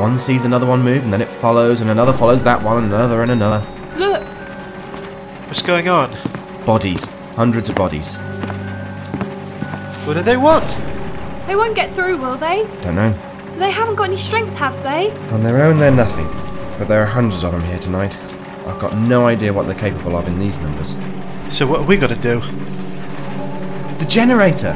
One 0.00 0.18
sees 0.18 0.44
another 0.44 0.64
one 0.64 0.82
move, 0.82 1.04
and 1.04 1.12
then 1.12 1.20
it 1.20 1.28
follows, 1.28 1.82
and 1.82 1.90
another 1.90 2.14
follows 2.14 2.42
that 2.44 2.62
one, 2.62 2.84
and 2.84 2.86
another, 2.90 3.20
and 3.20 3.32
another. 3.32 3.66
Look! 5.50 5.56
What's 5.56 5.66
going 5.66 5.88
on? 5.88 6.16
Bodies. 6.64 7.04
Hundreds 7.34 7.68
of 7.68 7.74
bodies. 7.74 8.14
What 10.06 10.14
do 10.14 10.22
they 10.22 10.36
want? 10.36 10.64
They 11.48 11.56
won't 11.56 11.74
get 11.74 11.92
through, 11.96 12.18
will 12.18 12.36
they? 12.36 12.68
Don't 12.82 12.94
know. 12.94 13.10
They 13.58 13.72
haven't 13.72 13.96
got 13.96 14.04
any 14.04 14.16
strength, 14.16 14.54
have 14.58 14.80
they? 14.84 15.10
On 15.32 15.42
their 15.42 15.60
own, 15.62 15.78
they're 15.78 15.90
nothing. 15.90 16.28
But 16.78 16.86
there 16.86 17.02
are 17.02 17.06
hundreds 17.06 17.42
of 17.42 17.50
them 17.50 17.64
here 17.64 17.80
tonight. 17.80 18.16
I've 18.68 18.78
got 18.78 18.96
no 18.96 19.26
idea 19.26 19.52
what 19.52 19.66
they're 19.66 19.74
capable 19.74 20.14
of 20.14 20.28
in 20.28 20.38
these 20.38 20.56
numbers. 20.60 20.94
So 21.52 21.66
what 21.66 21.80
are 21.80 21.86
we 21.86 21.96
got 21.96 22.10
to 22.10 22.20
do? 22.20 22.38
The 23.98 24.06
generator! 24.08 24.74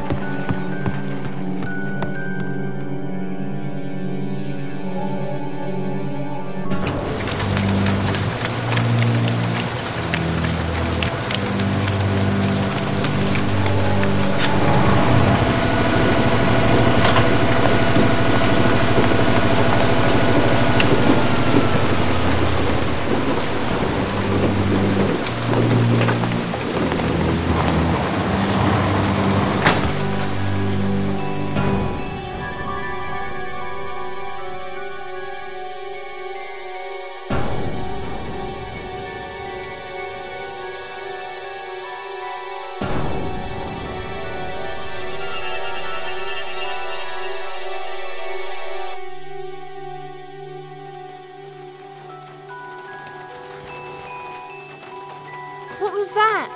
What 55.78 55.92
was 55.92 56.12
that? 56.14 56.48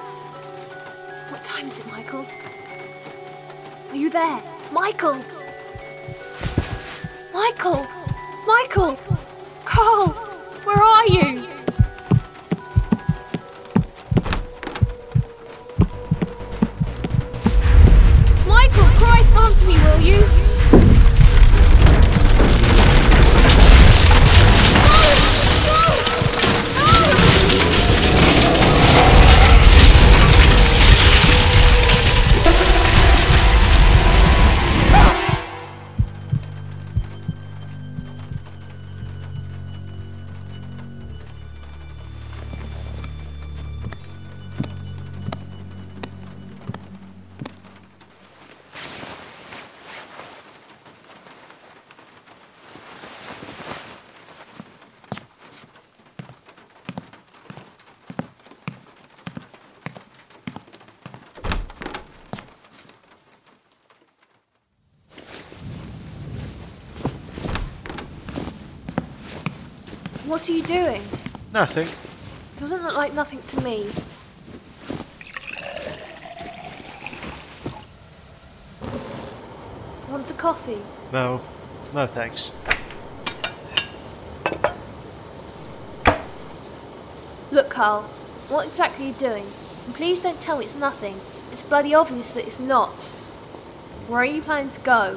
What 1.30 1.44
time 1.44 1.66
is 1.66 1.78
it, 1.78 1.86
Michael? 1.88 2.24
Are 3.90 3.96
you 3.96 4.10
there? 4.10 4.42
Michael! 4.72 5.22
Michael! 7.32 7.86
Michael! 8.46 8.98
Carl! 9.64 10.08
Where 10.64 10.82
are 10.82 11.06
you? 11.06 11.37
What 70.38 70.48
are 70.48 70.52
you 70.52 70.62
doing? 70.62 71.02
Nothing. 71.52 71.88
Doesn't 72.60 72.84
look 72.84 72.94
like 72.94 73.12
nothing 73.12 73.42
to 73.42 73.60
me. 73.60 73.90
Want 80.08 80.30
a 80.30 80.34
coffee? 80.34 80.78
No. 81.12 81.40
No 81.92 82.06
thanks. 82.06 82.52
Look, 87.50 87.68
Carl, 87.68 88.02
what 88.48 88.68
exactly 88.68 89.06
are 89.06 89.08
you 89.08 89.14
doing? 89.14 89.46
And 89.86 89.94
please 89.96 90.20
don't 90.20 90.40
tell 90.40 90.58
me 90.58 90.66
it's 90.66 90.76
nothing. 90.76 91.16
It's 91.50 91.64
bloody 91.64 91.96
obvious 91.96 92.30
that 92.30 92.46
it's 92.46 92.60
not. 92.60 93.06
Where 94.06 94.20
are 94.20 94.24
you 94.24 94.42
planning 94.42 94.70
to 94.70 94.80
go? 94.82 95.14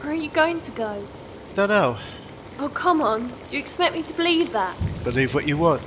Where 0.00 0.12
are 0.12 0.16
you 0.16 0.30
going 0.30 0.62
to 0.62 0.70
go? 0.70 1.06
Don't 1.54 1.68
know. 1.68 1.98
Oh, 2.60 2.68
come 2.68 3.00
on. 3.00 3.28
Do 3.28 3.34
you 3.52 3.58
expect 3.58 3.94
me 3.94 4.02
to 4.02 4.14
believe 4.14 4.52
that? 4.52 4.76
Believe 5.04 5.34
what 5.34 5.46
you 5.46 5.56
want. 5.56 5.82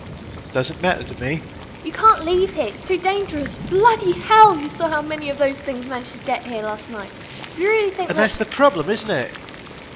Doesn't 0.53 0.81
matter 0.81 1.03
to 1.03 1.21
me. 1.21 1.41
You 1.83 1.91
can't 1.91 2.23
leave 2.23 2.53
here. 2.53 2.67
It's 2.67 2.87
too 2.87 2.97
dangerous. 2.97 3.57
Bloody 3.57 4.13
hell, 4.13 4.57
you 4.57 4.69
saw 4.69 4.87
how 4.87 5.01
many 5.01 5.29
of 5.29 5.37
those 5.37 5.59
things 5.59 5.87
managed 5.87 6.13
to 6.13 6.19
get 6.19 6.43
here 6.43 6.63
last 6.63 6.89
night. 6.89 7.09
If 7.09 7.59
you 7.59 7.67
really 7.67 7.89
think 7.89 8.09
And 8.09 8.17
that's 8.17 8.37
the 8.37 8.45
problem, 8.45 8.89
isn't 8.89 9.09
it? 9.09 9.31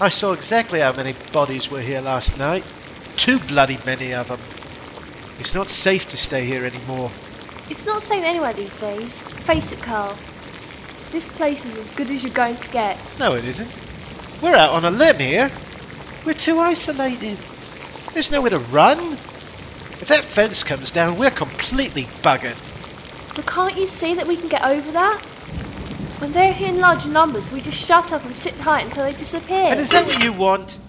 I 0.01 0.10
saw 0.10 0.34
exactly 0.34 0.82
how 0.82 0.94
many 0.94 1.13
bodies 1.32 1.72
were 1.72 1.82
here 1.82 2.01
last 2.01 2.38
night. 2.38 2.65
Too 3.15 3.39
bloody 3.39 3.77
many 3.86 4.13
of 4.13 4.27
them. 4.27 4.39
It's 5.39 5.53
not 5.53 5.70
safe 5.70 6.10
to 6.10 6.17
stay 6.17 6.46
here 6.46 6.65
anymore. 6.65 7.12
It's 7.70 7.86
not 7.86 8.01
safe 8.01 8.24
anywhere 8.24 8.53
these 8.53 8.74
days. 8.79 9.22
Face 9.22 9.72
it, 9.72 9.82
Carl. 9.82 10.17
This 11.12 11.29
place 11.29 11.63
is 11.63 11.77
as 11.77 11.89
good 11.91 12.10
as 12.12 12.24
you're 12.24 12.34
going 12.34 12.58
to 12.58 12.70
get. 12.70 12.98
No, 13.20 13.36
it 13.36 13.46
isn't. 13.46 13.70
We're 14.41 14.55
out 14.55 14.72
on 14.72 14.84
a 14.84 14.91
limb 14.91 15.17
here. 15.17 15.50
We're 16.25 16.34
too 16.34 16.58
isolated. 16.58 17.38
There's 18.13 18.32
nowhere 18.32 18.50
to 18.50 18.58
run. 18.58 18.98
If 20.01 20.08
that 20.08 20.24
fence 20.24 20.63
comes 20.63 20.89
down, 20.89 21.20
we're 21.20 21.29
completely 21.29 22.03
buggered. 22.24 22.58
But 23.36 23.46
can't 23.46 23.77
you 23.77 23.86
see 23.86 24.15
that 24.15 24.25
we 24.25 24.36
can 24.36 24.48
get 24.48 24.63
over 24.63 24.91
that? 24.91 25.22
When 26.20 26.32
they're 26.32 26.53
here 26.53 26.70
in 26.70 26.79
large 26.79 27.05
numbers, 27.05 27.51
we 27.51 27.62
just 27.62 27.86
shut 27.86 28.12
up 28.12 28.25
and 28.25 28.34
sit 28.34 28.55
tight 28.60 28.86
until 28.86 29.03
they 29.03 29.13
disappear. 29.13 29.67
And 29.67 29.79
is 29.79 29.91
that 29.91 30.05
what 30.05 30.24
you 30.24 30.34
want? 30.34 30.79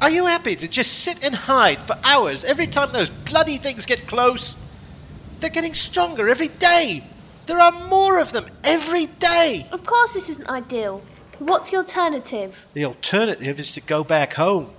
Are 0.00 0.08
you 0.08 0.24
happy 0.24 0.56
to 0.56 0.66
just 0.66 1.00
sit 1.00 1.22
and 1.22 1.34
hide 1.34 1.78
for 1.78 1.98
hours 2.02 2.42
every 2.42 2.66
time 2.66 2.92
those 2.92 3.10
bloody 3.10 3.58
things 3.58 3.84
get 3.84 4.06
close? 4.06 4.56
They're 5.40 5.50
getting 5.50 5.74
stronger 5.74 6.28
every 6.30 6.48
day. 6.48 7.04
There 7.44 7.58
are 7.58 7.72
more 7.88 8.18
of 8.18 8.32
them 8.32 8.46
every 8.64 9.06
day. 9.06 9.66
Of 9.72 9.84
course, 9.84 10.14
this 10.14 10.30
isn't 10.30 10.48
ideal. 10.48 11.02
What's 11.40 11.70
the 11.70 11.78
alternative? 11.78 12.66
The 12.74 12.84
alternative 12.84 13.58
is 13.58 13.72
to 13.72 13.80
go 13.80 14.04
back 14.04 14.34
home. 14.34 14.72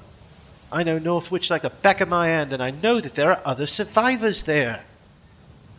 I 0.72 0.84
know 0.84 1.00
Northwich 1.00 1.50
like 1.50 1.64
the 1.64 1.72
back 1.72 2.02
of 2.02 2.08
my 2.08 2.28
hand, 2.28 2.54
and 2.54 2.62
I 2.62 2.70
know 2.70 3.02
that 3.02 3.16
there 3.16 3.32
are 3.32 3.42
other 3.44 3.66
survivors 3.66 4.44
there. 4.44 4.86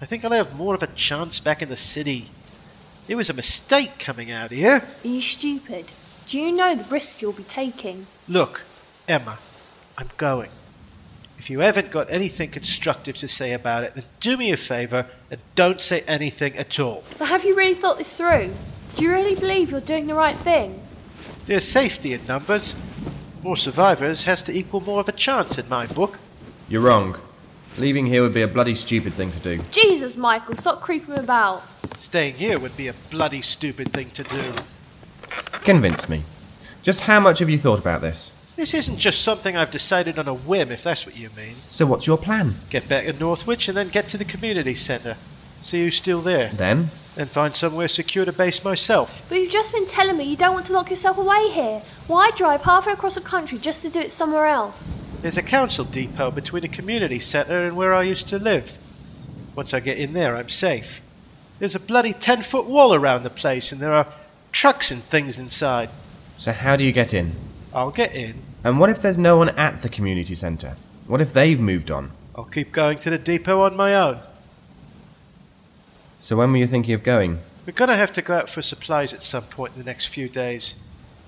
I 0.01 0.07
think 0.07 0.25
I'll 0.25 0.33
have 0.33 0.57
more 0.57 0.75
of 0.75 0.83
a 0.83 0.89
chance 0.89 1.39
back 1.39 1.63
in 1.63 1.69
the 1.69 1.77
city. 1.77 2.31
It 3.07 3.15
was 3.15 3.31
a 3.31 3.35
mistake 3.35 4.01
coming 4.01 4.33
out 4.33 4.51
here. 4.51 4.83
Are 5.05 5.09
you 5.09 5.23
stupid? 5.23 5.93
Do 6.27 6.41
you 6.41 6.51
know 6.51 6.75
the 6.75 6.85
risk 6.85 7.23
you'll 7.23 7.33
be 7.33 7.45
taking? 7.45 8.09
Look, 8.27 8.65
Emma, 9.07 9.39
I'm 9.97 10.11
going. 10.17 10.51
If 11.39 11.49
you 11.49 11.61
haven't 11.61 11.93
got 11.93 12.11
anything 12.11 12.51
constructive 12.51 13.17
to 13.19 13.29
say 13.29 13.53
about 13.53 13.85
it, 13.85 13.95
then 13.95 14.05
do 14.19 14.37
me 14.37 14.51
a 14.51 14.57
favour 14.57 15.07
and 15.31 15.41
don't 15.55 15.81
say 15.81 16.03
anything 16.09 16.57
at 16.57 16.81
all. 16.81 17.05
But 17.19 17.29
have 17.29 17.45
you 17.45 17.55
really 17.55 17.75
thought 17.75 17.99
this 17.99 18.17
through? 18.17 18.53
Do 18.97 19.05
you 19.05 19.11
really 19.11 19.35
believe 19.35 19.71
you're 19.71 19.81
doing 19.81 20.07
the 20.07 20.15
right 20.15 20.37
thing? 20.37 20.83
There's 21.47 21.67
safety 21.67 22.13
in 22.13 22.25
numbers. 22.27 22.77
More 23.43 23.57
survivors 23.57 24.25
has 24.25 24.43
to 24.45 24.57
equal 24.57 24.81
more 24.81 25.01
of 25.01 25.09
a 25.09 25.13
chance 25.13 25.59
in 25.59 25.69
my 25.69 25.87
book. 25.87 26.21
You're 26.69 26.83
wrong. 26.83 27.19
Leaving 27.79 28.07
here 28.07 28.23
would 28.23 28.35
be 28.35 28.43
a 28.43 28.49
bloody 28.49 28.75
stupid 28.75 29.15
thing 29.15 29.33
to 29.33 29.39
do. 29.39 29.59
Jesus, 29.71 30.17
Michael, 30.17 30.55
stop 30.55 30.81
creeping 30.81 31.15
about. 31.15 31.63
Staying 31.97 32.35
here 32.35 32.59
would 32.59 32.77
be 32.77 32.89
a 32.89 32.93
bloody 33.11 33.41
stupid 33.41 33.93
thing 33.93 34.11
to 34.11 34.23
do. 34.23 34.53
Convince 35.65 36.09
me. 36.09 36.23
Just 36.83 37.03
how 37.03 37.19
much 37.19 37.39
have 37.39 37.49
you 37.49 37.59
thought 37.59 37.79
about 37.79 38.03
this? 38.03 38.31
This 38.57 38.75
isn't 38.75 38.99
just 38.99 39.23
something 39.23 39.57
I've 39.57 39.71
decided 39.71 40.19
on 40.19 40.29
a 40.29 40.35
whim, 40.35 40.71
if 40.71 40.85
that's 40.85 41.07
what 41.07 41.17
you 41.17 41.31
mean. 41.37 41.55
So 41.71 41.87
what's 41.87 42.07
your 42.07 42.19
plan? 42.19 42.57
Get 42.69 42.89
back 42.89 43.07
to 43.07 43.13
Northwich 43.15 43.69
and 43.69 43.77
then 43.77 43.89
get 43.89 44.09
to 44.11 44.19
the 44.19 44.25
community 44.25 44.75
centre. 44.75 45.17
See 45.63 45.83
who's 45.83 45.97
still 45.97 46.21
there. 46.21 46.49
Then? 46.49 46.91
And 47.15 47.29
find 47.29 47.55
somewhere 47.55 47.89
secure 47.89 48.25
to 48.25 48.33
base 48.33 48.65
myself. 48.65 49.27
But 49.29 49.39
you've 49.39 49.51
just 49.51 49.73
been 49.73 49.87
telling 49.87 50.17
me 50.17 50.25
you 50.25 50.37
don't 50.37 50.55
want 50.55 50.65
to 50.67 50.73
lock 50.73 50.89
yourself 50.89 51.19
away 51.19 51.51
here. 51.51 51.83
Why 52.07 52.31
drive 52.31 52.63
halfway 52.63 52.95
across 52.95 53.17
the 53.17 53.21
country 53.21 53.59
just 53.59 53.83
to 53.83 53.91
do 53.91 54.01
it 54.01 54.11
somewhere 54.11 54.47
else? 54.47 55.03
There's 55.21 55.37
a 55.37 55.43
council 55.43 55.85
depot 55.85 56.31
between 56.31 56.63
the 56.63 56.69
community 56.69 57.21
centre 57.21 57.67
and 57.67 57.77
where 57.77 57.93
I 57.93 58.03
used 58.03 58.29
to 58.29 58.39
live. 58.39 58.79
Once 59.55 59.75
I 59.75 59.81
get 59.81 59.99
in 59.99 60.15
there, 60.15 60.37
I'm 60.37 60.49
safe. 60.49 61.03
There's 61.59 61.75
a 61.75 61.81
bloody 61.81 62.15
ten 62.15 62.41
foot 62.41 62.67
wall 62.67 62.95
around 62.95 63.23
the 63.23 63.31
place, 63.31 63.73
and 63.73 63.81
there 63.81 63.93
are 63.93 64.07
trucks 64.51 64.91
and 64.91 65.03
things 65.03 65.39
inside. 65.39 65.91
So 66.39 66.53
how 66.53 66.77
do 66.77 66.83
you 66.83 66.93
get 66.93 67.13
in? 67.13 67.33
I'll 67.75 67.91
get 67.91 68.15
in. 68.15 68.37
And 68.65 68.81
what 68.81 68.91
if 68.91 69.03
there's 69.03 69.19
no 69.19 69.37
one 69.37 69.51
at 69.51 69.83
the 69.83 69.89
community 69.89 70.35
centre? 70.35 70.77
What 71.07 71.21
if 71.21 71.33
they've 71.33 71.61
moved 71.61 71.91
on? 71.91 72.11
I'll 72.35 72.45
keep 72.45 72.73
going 72.73 72.99
to 72.99 73.11
the 73.11 73.19
depot 73.19 73.61
on 73.61 73.77
my 73.77 73.95
own. 73.95 74.21
So 76.23 76.37
when 76.37 76.53
were 76.53 76.59
you 76.59 76.69
thinking 76.69 76.95
of 76.95 77.03
going? 77.03 77.41
We're 77.67 77.73
gonna 77.73 77.97
have 77.97 78.13
to 78.13 78.23
go 78.23 78.35
out 78.35 78.49
for 78.49 78.63
supplies 78.63 79.13
at 79.13 79.23
some 79.23 79.43
point 79.43 79.73
in 79.73 79.81
the 79.81 79.85
next 79.85 80.07
few 80.07 80.29
days. 80.29 80.77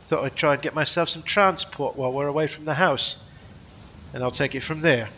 Thought 0.07 0.25
I'd 0.25 0.37
try 0.37 0.53
and 0.55 0.63
get 0.63 0.73
myself 0.73 1.09
some 1.09 1.25
transport 1.25 1.97
while 1.97 2.13
we're 2.13 2.29
away 2.29 2.47
from 2.47 2.65
the 2.65 2.75
house. 2.75 3.25
And 4.13 4.23
I'll 4.23 4.31
take 4.31 4.55
it 4.55 4.61
from 4.61 4.83
there. 4.83 5.09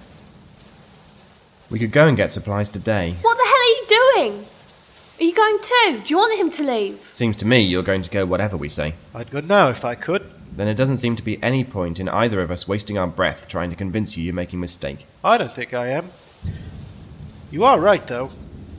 We 1.69 1.79
could 1.79 1.93
go 1.93 2.09
and 2.09 2.17
get 2.17 2.33
supplies 2.33 2.71
today. 2.71 3.17
What 3.21 3.37
the 3.37 3.45
hell 3.45 3.53
are 3.53 3.65
you 3.65 3.87
doing? 4.33 4.47
Are 5.21 5.25
you 5.25 5.35
going 5.35 5.59
too? 5.61 6.03
Do 6.07 6.15
you 6.15 6.17
want 6.17 6.39
him 6.39 6.51
to 6.51 6.65
leave? 6.65 7.01
Seems 7.03 7.37
to 7.39 7.47
me 7.47 7.61
you're 7.61 7.83
going 7.83 8.03
to 8.03 8.11
go 8.11 8.25
whatever 8.25 8.57
we 8.57 8.71
say. 8.71 8.95
I'd 9.15 9.31
go 9.31 9.41
now 9.41 9.69
if 9.69 9.85
I 9.85 9.95
could. 9.95 10.31
Then 10.53 10.69
it 10.69 10.75
doesn't 10.75 10.99
seem 10.99 11.17
to 11.17 11.23
be 11.23 11.43
any 11.43 11.65
point 11.65 12.01
in 12.01 12.09
either 12.09 12.41
of 12.41 12.51
us 12.51 12.67
wasting 12.67 12.97
our 12.97 13.07
breath 13.07 13.47
trying 13.47 13.69
to 13.69 13.77
convince 13.77 14.17
you 14.17 14.25
you're 14.25 14.33
making 14.33 14.59
a 14.59 14.63
mistake. 14.63 15.07
I 15.23 15.37
don't 15.37 15.53
think 15.53 15.75
I 15.75 15.89
am. 15.89 16.13
You 17.51 17.65
are 17.65 17.79
right, 17.79 18.07
though. 18.07 18.31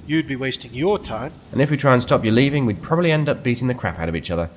You'd 0.08 0.26
be 0.26 0.38
wasting 0.38 0.74
your 0.74 0.98
time. 0.98 1.34
And 1.52 1.62
if 1.62 1.70
we 1.70 1.76
try 1.76 1.92
and 1.92 2.02
stop 2.02 2.24
you 2.24 2.32
leaving, 2.32 2.66
we'd 2.66 2.82
probably 2.82 3.12
end 3.12 3.28
up 3.28 3.44
beating 3.44 3.68
the 3.68 3.74
crap 3.74 4.00
out 4.00 4.08
of 4.08 4.16
each 4.16 4.32
other. 4.32 4.50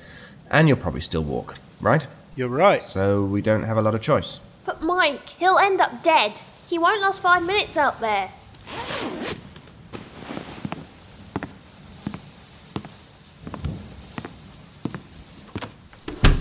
And 0.48 0.68
you'll 0.68 0.76
probably 0.76 1.00
still 1.00 1.24
walk, 1.24 1.56
right? 1.80 2.06
You're 2.36 2.48
right. 2.48 2.80
So 2.80 3.24
we 3.24 3.42
don't 3.42 3.64
have 3.64 3.76
a 3.76 3.82
lot 3.82 3.96
of 3.96 4.00
choice. 4.00 4.38
But 4.64 4.80
Mike, 4.80 5.28
he'll 5.30 5.58
end 5.58 5.80
up 5.80 6.04
dead. 6.04 6.42
He 6.68 6.78
won't 6.78 7.02
last 7.02 7.20
five 7.20 7.44
minutes 7.44 7.76
out 7.76 7.98
there. 8.00 8.30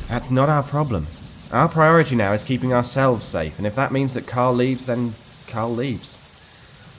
That's 0.08 0.30
not 0.30 0.50
our 0.50 0.62
problem. 0.62 1.08
Our 1.52 1.68
priority 1.68 2.16
now 2.16 2.34
is 2.34 2.44
keeping 2.44 2.74
ourselves 2.74 3.26
safe, 3.26 3.58
and 3.58 3.66
if 3.66 3.74
that 3.74 3.92
means 3.92 4.14
that 4.14 4.28
Carl 4.28 4.54
leaves, 4.54 4.86
then 4.86 5.16
Carl 5.48 5.74
leaves. 5.74 6.19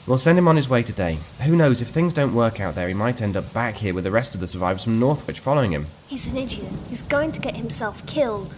We'll 0.07 0.17
send 0.17 0.39
him 0.39 0.47
on 0.47 0.55
his 0.55 0.67
way 0.67 0.81
today. 0.81 1.19
Who 1.45 1.55
knows, 1.55 1.79
if 1.79 1.89
things 1.89 2.11
don't 2.11 2.33
work 2.33 2.59
out 2.59 2.73
there, 2.73 2.87
he 2.87 2.93
might 2.93 3.21
end 3.21 3.37
up 3.37 3.53
back 3.53 3.75
here 3.75 3.93
with 3.93 4.03
the 4.03 4.11
rest 4.11 4.33
of 4.33 4.41
the 4.41 4.47
survivors 4.47 4.83
from 4.83 4.99
Northwich 4.99 5.39
following 5.39 5.71
him. 5.71 5.87
He's 6.07 6.27
an 6.31 6.37
idiot. 6.37 6.73
He's 6.89 7.03
going 7.03 7.31
to 7.33 7.39
get 7.39 7.55
himself 7.55 8.05
killed. 8.07 8.55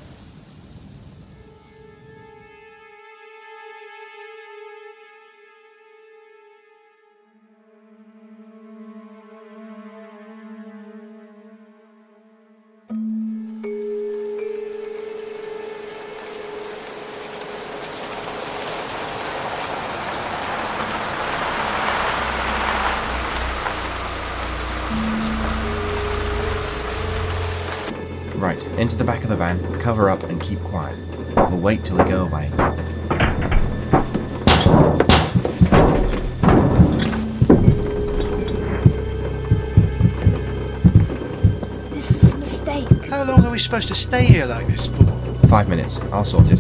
Into 28.84 28.98
the 28.98 29.04
back 29.06 29.24
of 29.24 29.30
the 29.30 29.36
van, 29.38 29.80
cover 29.80 30.10
up, 30.10 30.24
and 30.24 30.42
keep 30.42 30.60
quiet. 30.60 31.00
We'll 31.38 31.58
wait 31.58 31.86
till 31.86 31.96
they 31.96 32.04
go 32.04 32.26
away. 32.26 32.52
This 41.92 42.12
is 42.12 42.32
a 42.34 42.38
mistake. 42.38 42.90
How 43.06 43.24
long 43.24 43.46
are 43.46 43.52
we 43.52 43.58
supposed 43.58 43.88
to 43.88 43.96
stay 43.96 44.26
here 44.26 44.46
like 44.46 44.68
this 44.68 44.88
for? 44.90 45.06
Five 45.48 45.70
minutes. 45.70 46.02
I'll 46.12 46.26
sort 46.26 46.52
it. 46.52 46.60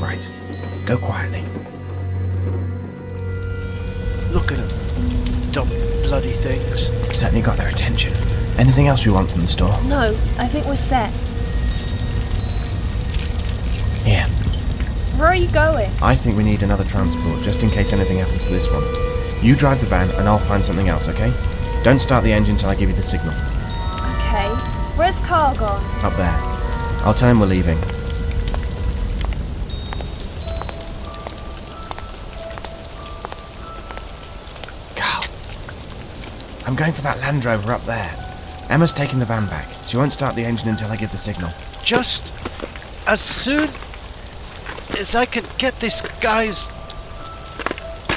Right. 0.00 0.28
Go 0.86 0.96
quietly. 0.98 1.44
Look 4.32 4.52
at 4.52 4.58
them. 4.58 5.50
Dumb 5.52 5.68
bloody 6.02 6.32
things. 6.32 6.90
Certainly 7.16 7.42
got 7.42 7.56
their 7.56 7.68
attention. 7.68 8.12
Anything 8.58 8.88
else 8.88 9.06
we 9.06 9.12
want 9.12 9.30
from 9.30 9.40
the 9.40 9.48
store? 9.48 9.80
No, 9.84 10.10
I 10.38 10.46
think 10.46 10.66
we're 10.66 10.76
set. 10.76 11.12
Here. 14.04 14.26
Where 15.18 15.28
are 15.28 15.34
you 15.34 15.50
going? 15.50 15.90
I 16.02 16.14
think 16.14 16.36
we 16.36 16.44
need 16.44 16.62
another 16.62 16.84
transport, 16.84 17.42
just 17.42 17.62
in 17.62 17.70
case 17.70 17.92
anything 17.92 18.18
happens 18.18 18.46
to 18.46 18.52
this 18.52 18.70
one. 18.70 18.82
You 19.44 19.54
drive 19.54 19.80
the 19.80 19.86
van, 19.86 20.10
and 20.12 20.28
I'll 20.28 20.38
find 20.38 20.64
something 20.64 20.88
else, 20.88 21.08
okay? 21.08 21.32
Don't 21.82 21.98
start 21.98 22.24
the 22.24 22.32
engine 22.32 22.58
till 22.58 22.68
I 22.68 22.74
give 22.74 22.90
you 22.90 22.94
the 22.94 23.02
signal. 23.02 23.32
Okay. 24.16 24.48
Where's 24.96 25.18
Carl 25.20 25.56
gone? 25.56 25.82
Up 26.04 26.14
there. 26.14 26.36
I'll 27.02 27.14
tell 27.14 27.30
him 27.30 27.40
we're 27.40 27.46
leaving. 27.46 27.78
Carl. 34.94 35.24
I'm 36.66 36.76
going 36.76 36.92
for 36.92 37.00
that 37.00 37.18
Land 37.20 37.46
Rover 37.46 37.72
up 37.72 37.82
there. 37.84 38.14
Emma's 38.68 38.92
taking 38.92 39.18
the 39.18 39.24
van 39.24 39.46
back. 39.46 39.66
She 39.86 39.96
won't 39.96 40.12
start 40.12 40.34
the 40.34 40.44
engine 40.44 40.68
until 40.68 40.92
I 40.92 40.96
give 40.96 41.10
the 41.12 41.18
signal. 41.18 41.50
Just 41.82 42.34
as 43.08 43.22
soon 43.22 43.70
as 44.98 45.14
I 45.14 45.24
can 45.24 45.44
get 45.56 45.80
this 45.80 46.02
guy's 46.20 46.68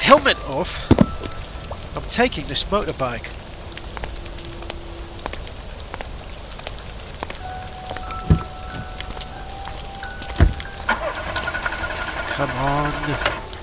helmet 0.02 0.38
off, 0.50 0.86
I'm 1.96 2.08
taking 2.10 2.44
this 2.44 2.64
motorbike. 2.64 3.30
Come 12.36 12.50
on. 12.50 12.92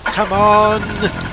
Come 0.05 0.31
on. 0.31 1.31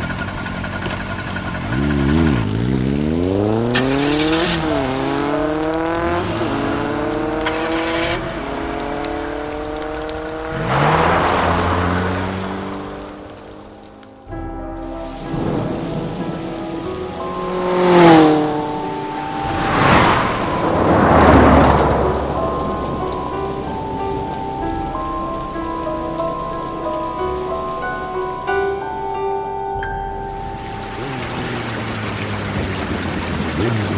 Yeah. 33.69 33.98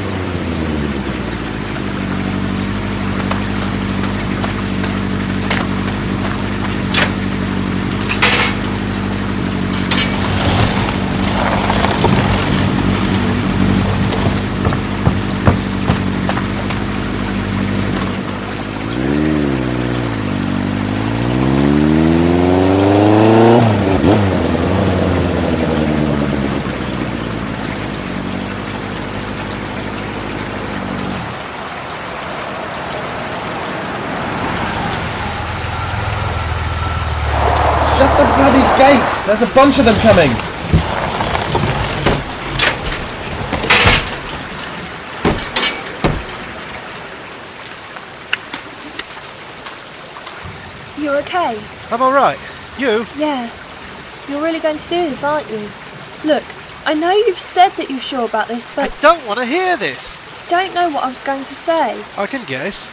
There's 39.31 39.43
a 39.43 39.55
bunch 39.55 39.79
of 39.79 39.85
them 39.85 39.95
coming! 40.01 40.29
You're 51.01 51.16
okay? 51.19 51.62
I'm 51.93 52.03
alright. 52.03 52.40
You? 52.77 53.07
Yeah. 53.16 53.49
You're 54.29 54.43
really 54.43 54.59
going 54.59 54.79
to 54.79 54.88
do 54.88 55.09
this, 55.09 55.23
aren't 55.23 55.49
you? 55.49 55.69
Look, 56.25 56.43
I 56.85 56.95
know 56.95 57.12
you've 57.12 57.38
said 57.38 57.69
that 57.75 57.88
you're 57.88 58.01
sure 58.01 58.27
about 58.27 58.49
this, 58.49 58.75
but. 58.75 58.93
I 58.93 59.01
don't 59.01 59.25
want 59.29 59.38
to 59.38 59.47
hear 59.47 59.77
this. 59.77 60.21
you 60.43 60.51
don't 60.51 60.75
know 60.75 60.90
what 60.90 61.05
I 61.05 61.09
was 61.09 61.21
going 61.21 61.45
to 61.45 61.55
say. 61.55 62.05
I 62.19 62.27
can 62.27 62.45
guess. 62.47 62.90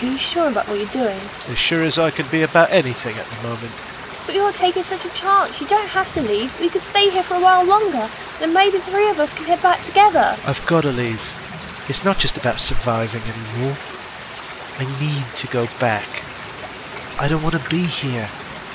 Are 0.00 0.06
you 0.06 0.16
sure 0.16 0.48
about 0.48 0.68
what 0.68 0.78
you're 0.78 0.86
doing? 0.90 1.18
As 1.48 1.58
sure 1.58 1.82
as 1.82 1.98
I 1.98 2.12
can 2.12 2.28
be 2.28 2.42
about 2.42 2.70
anything 2.70 3.16
at 3.16 3.26
the 3.26 3.42
moment. 3.42 3.95
But 4.26 4.34
you're 4.34 4.52
taking 4.52 4.82
such 4.82 5.04
a 5.04 5.10
chance. 5.10 5.60
You 5.60 5.66
don't 5.68 5.88
have 5.88 6.12
to 6.14 6.20
leave. 6.22 6.58
We 6.60 6.68
could 6.68 6.82
stay 6.82 7.08
here 7.10 7.22
for 7.22 7.34
a 7.34 7.40
while 7.40 7.64
longer. 7.64 8.08
Then 8.40 8.52
maybe 8.52 8.78
the 8.78 8.82
three 8.84 9.08
of 9.08 9.18
us 9.20 9.32
can 9.32 9.44
head 9.46 9.62
back 9.62 9.84
together. 9.84 10.36
I've 10.46 10.64
got 10.66 10.82
to 10.82 10.92
leave. 10.92 11.22
It's 11.88 12.04
not 12.04 12.18
just 12.18 12.36
about 12.36 12.58
surviving 12.60 13.22
anymore. 13.22 13.76
I 14.78 14.84
need 15.00 15.24
to 15.36 15.46
go 15.46 15.68
back. 15.78 16.08
I 17.20 17.28
don't 17.28 17.42
want 17.42 17.54
to 17.54 17.70
be 17.70 17.82
here. 17.84 18.28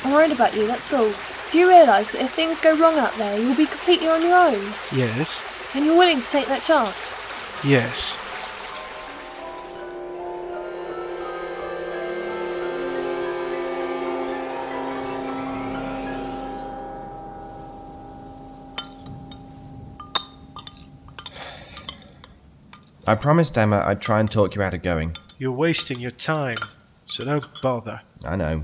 I'm 0.04 0.14
worried 0.14 0.32
about 0.32 0.56
you, 0.56 0.66
that's 0.66 0.92
all. 0.94 1.12
Do 1.52 1.58
you 1.60 1.68
realise 1.68 2.12
that 2.12 2.22
if 2.22 2.32
things 2.34 2.60
go 2.62 2.76
wrong 2.78 2.98
out 2.98 3.14
there, 3.18 3.38
you'll 3.38 3.56
be 3.58 3.66
completely 3.66 4.08
on 4.08 4.22
your 4.22 4.36
own? 4.36 4.74
Yes, 4.92 5.46
And 5.76 5.86
you're 5.86 5.98
willing 5.98 6.22
to 6.22 6.28
take 6.28 6.48
that 6.48 6.64
chance? 6.64 7.18
yes. 7.64 8.18
I 23.08 23.16
promised 23.16 23.58
Emma 23.58 23.84
I'd 23.86 24.02
try 24.02 24.20
and 24.20 24.30
talk 24.32 24.56
you 24.56 24.62
out 24.62 24.74
of 24.74 24.82
going. 24.84 25.16
You're 25.38 25.52
wasting 25.52 26.00
your 26.00 26.12
time, 26.12 26.58
so 27.08 27.24
don't 27.26 27.48
bother. 27.62 28.02
I 28.24 28.36
know. 28.36 28.64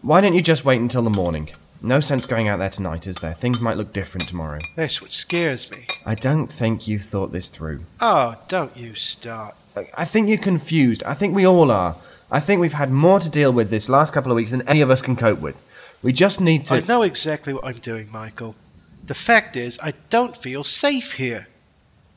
Why 0.00 0.20
don't 0.20 0.34
you 0.34 0.42
just 0.42 0.64
wait 0.64 0.80
until 0.80 1.02
the 1.02 1.10
morning? 1.10 1.50
No 1.80 1.98
sense 1.98 2.26
going 2.26 2.48
out 2.48 2.58
there 2.58 2.70
tonight, 2.70 3.06
is 3.08 3.16
there? 3.16 3.34
Things 3.34 3.58
might 3.60 3.76
look 3.76 3.92
different 3.92 4.28
tomorrow. 4.28 4.58
That's 4.76 5.02
what 5.02 5.12
scares 5.12 5.68
me. 5.72 5.86
I 6.06 6.14
don't 6.14 6.46
think 6.46 6.86
you 6.86 6.98
thought 7.00 7.32
this 7.32 7.48
through. 7.48 7.80
Oh, 8.00 8.36
don't 8.46 8.76
you 8.76 8.94
start. 8.94 9.54
I- 9.76 9.88
I 9.94 10.04
think 10.04 10.28
you're 10.28 10.38
confused. 10.38 11.02
I 11.04 11.14
think 11.14 11.34
we 11.34 11.44
all 11.46 11.70
are. 11.72 11.96
I 12.30 12.38
think 12.40 12.60
we've 12.60 12.72
had 12.74 12.90
more 12.90 13.18
to 13.20 13.28
deal 13.28 13.52
with 13.52 13.70
this 13.70 13.88
last 13.88 14.12
couple 14.12 14.30
of 14.30 14.36
weeks 14.36 14.52
than 14.52 14.66
any 14.68 14.80
of 14.80 14.90
us 14.90 15.02
can 15.02 15.16
cope 15.16 15.40
with. 15.40 15.60
We 16.02 16.12
just 16.12 16.40
need 16.40 16.66
to. 16.66 16.76
I 16.76 16.80
know 16.80 17.02
exactly 17.02 17.52
what 17.52 17.64
I'm 17.64 17.78
doing, 17.78 18.10
Michael. 18.12 18.54
The 19.04 19.14
fact 19.14 19.56
is, 19.56 19.78
I 19.82 19.94
don't 20.10 20.36
feel 20.36 20.62
safe 20.64 21.14
here. 21.14 21.48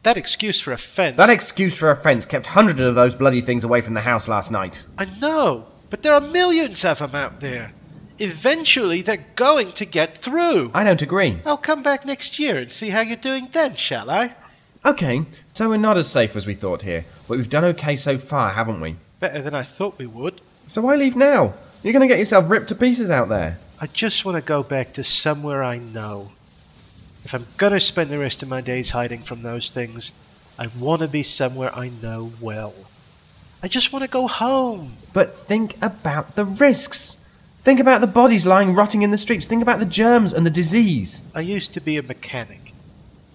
That 0.06 0.18
excuse 0.18 0.62
for 0.62 0.72
a 0.72 0.78
fence. 0.78 1.18
That 1.18 1.32
excuse 1.32 1.76
for 1.76 1.89
offence 1.89 2.28
kept 2.28 2.46
hundreds 2.46 2.80
of 2.80 2.94
those 2.94 3.15
bloody 3.15 3.41
things 3.41 3.63
away 3.63 3.82
from 3.82 3.96
the 3.96 4.02
house 4.02 4.28
last 4.28 4.52
night. 4.52 4.86
I 5.00 5.06
know, 5.20 5.65
but 5.89 6.04
there 6.04 6.13
are 6.13 6.22
millions 6.22 6.86
of 6.86 7.00
them 7.00 7.15
out 7.15 7.41
there. 7.41 7.74
Eventually, 8.20 9.02
they're 9.02 9.26
going 9.36 9.72
to 9.72 9.84
get 9.84 10.15
through. 10.15 10.70
I 10.76 10.84
don't 10.84 11.02
agree. 11.02 11.39
I'll 11.44 11.58
come 11.58 11.82
back 11.82 12.06
next 12.06 12.38
year 12.38 12.60
and 12.60 12.72
see 12.72 12.89
how 12.89 13.02
you're 13.02 13.18
doing 13.18 13.50
then, 13.52 13.74
shall 13.74 14.12
I? 14.12 14.36
Okay, 14.86 15.26
so 15.54 15.70
we're 15.70 15.78
not 15.78 15.98
as 15.98 16.08
safe 16.08 16.36
as 16.36 16.46
we 16.46 16.54
thought 16.54 16.84
here, 16.84 17.06
but 17.28 17.39
we've 17.39 17.50
done 17.50 17.65
okay 17.65 17.96
so 17.96 18.20
far, 18.20 18.52
haven't 18.52 18.82
we? 18.82 18.98
Better 19.20 19.41
than 19.41 19.56
I 19.56 19.63
thought 19.63 19.98
we 19.98 20.06
would. 20.06 20.39
So 20.68 20.84
why 20.84 20.98
leave 20.98 21.15
now? 21.15 21.56
You're 21.82 21.94
going 21.94 22.08
to 22.08 22.08
get 22.08 22.20
yourself 22.20 22.48
ripped 22.48 22.68
to 22.68 22.76
pieces 22.76 23.10
out 23.10 23.30
there. 23.30 23.58
I 23.82 23.88
just 23.88 24.24
want 24.24 24.36
to 24.36 24.44
go 24.44 24.62
back 24.62 24.94
to 24.94 25.04
somewhere 25.04 25.63
I 25.63 25.80
know. 25.80 26.30
If 27.25 27.33
I'm 27.33 27.47
gonna 27.57 27.79
spend 27.81 28.11
the 28.11 28.19
rest 28.19 28.41
of 28.43 28.49
my 28.49 28.61
days 28.61 28.91
hiding 28.91 29.19
from 29.19 29.41
those 29.41 29.69
things, 29.71 30.13
I 30.57 30.67
want 30.79 31.01
to 31.01 31.07
be 31.07 31.23
somewhere 31.23 31.75
I 31.75 31.89
know 32.01 32.31
well. 32.39 32.73
I 33.61 33.67
just 33.67 33.91
want 33.91 34.03
to 34.03 34.09
go 34.09 34.27
home. 34.27 34.93
But 35.11 35.35
think 35.35 35.75
about 35.81 36.35
the 36.35 36.45
risks. 36.45 37.17
Think 37.63 37.79
about 37.79 37.99
the 37.99 38.07
bodies 38.07 38.45
lying 38.45 38.75
rotting 38.75 39.01
in 39.01 39.09
the 39.09 39.17
streets. 39.17 39.47
Think 39.47 39.63
about 39.63 39.79
the 39.79 39.85
germs 39.85 40.33
and 40.33 40.45
the 40.45 40.51
disease. 40.51 41.23
I 41.33 41.41
used 41.41 41.73
to 41.73 41.81
be 41.81 41.97
a 41.97 42.03
mechanic. 42.03 42.73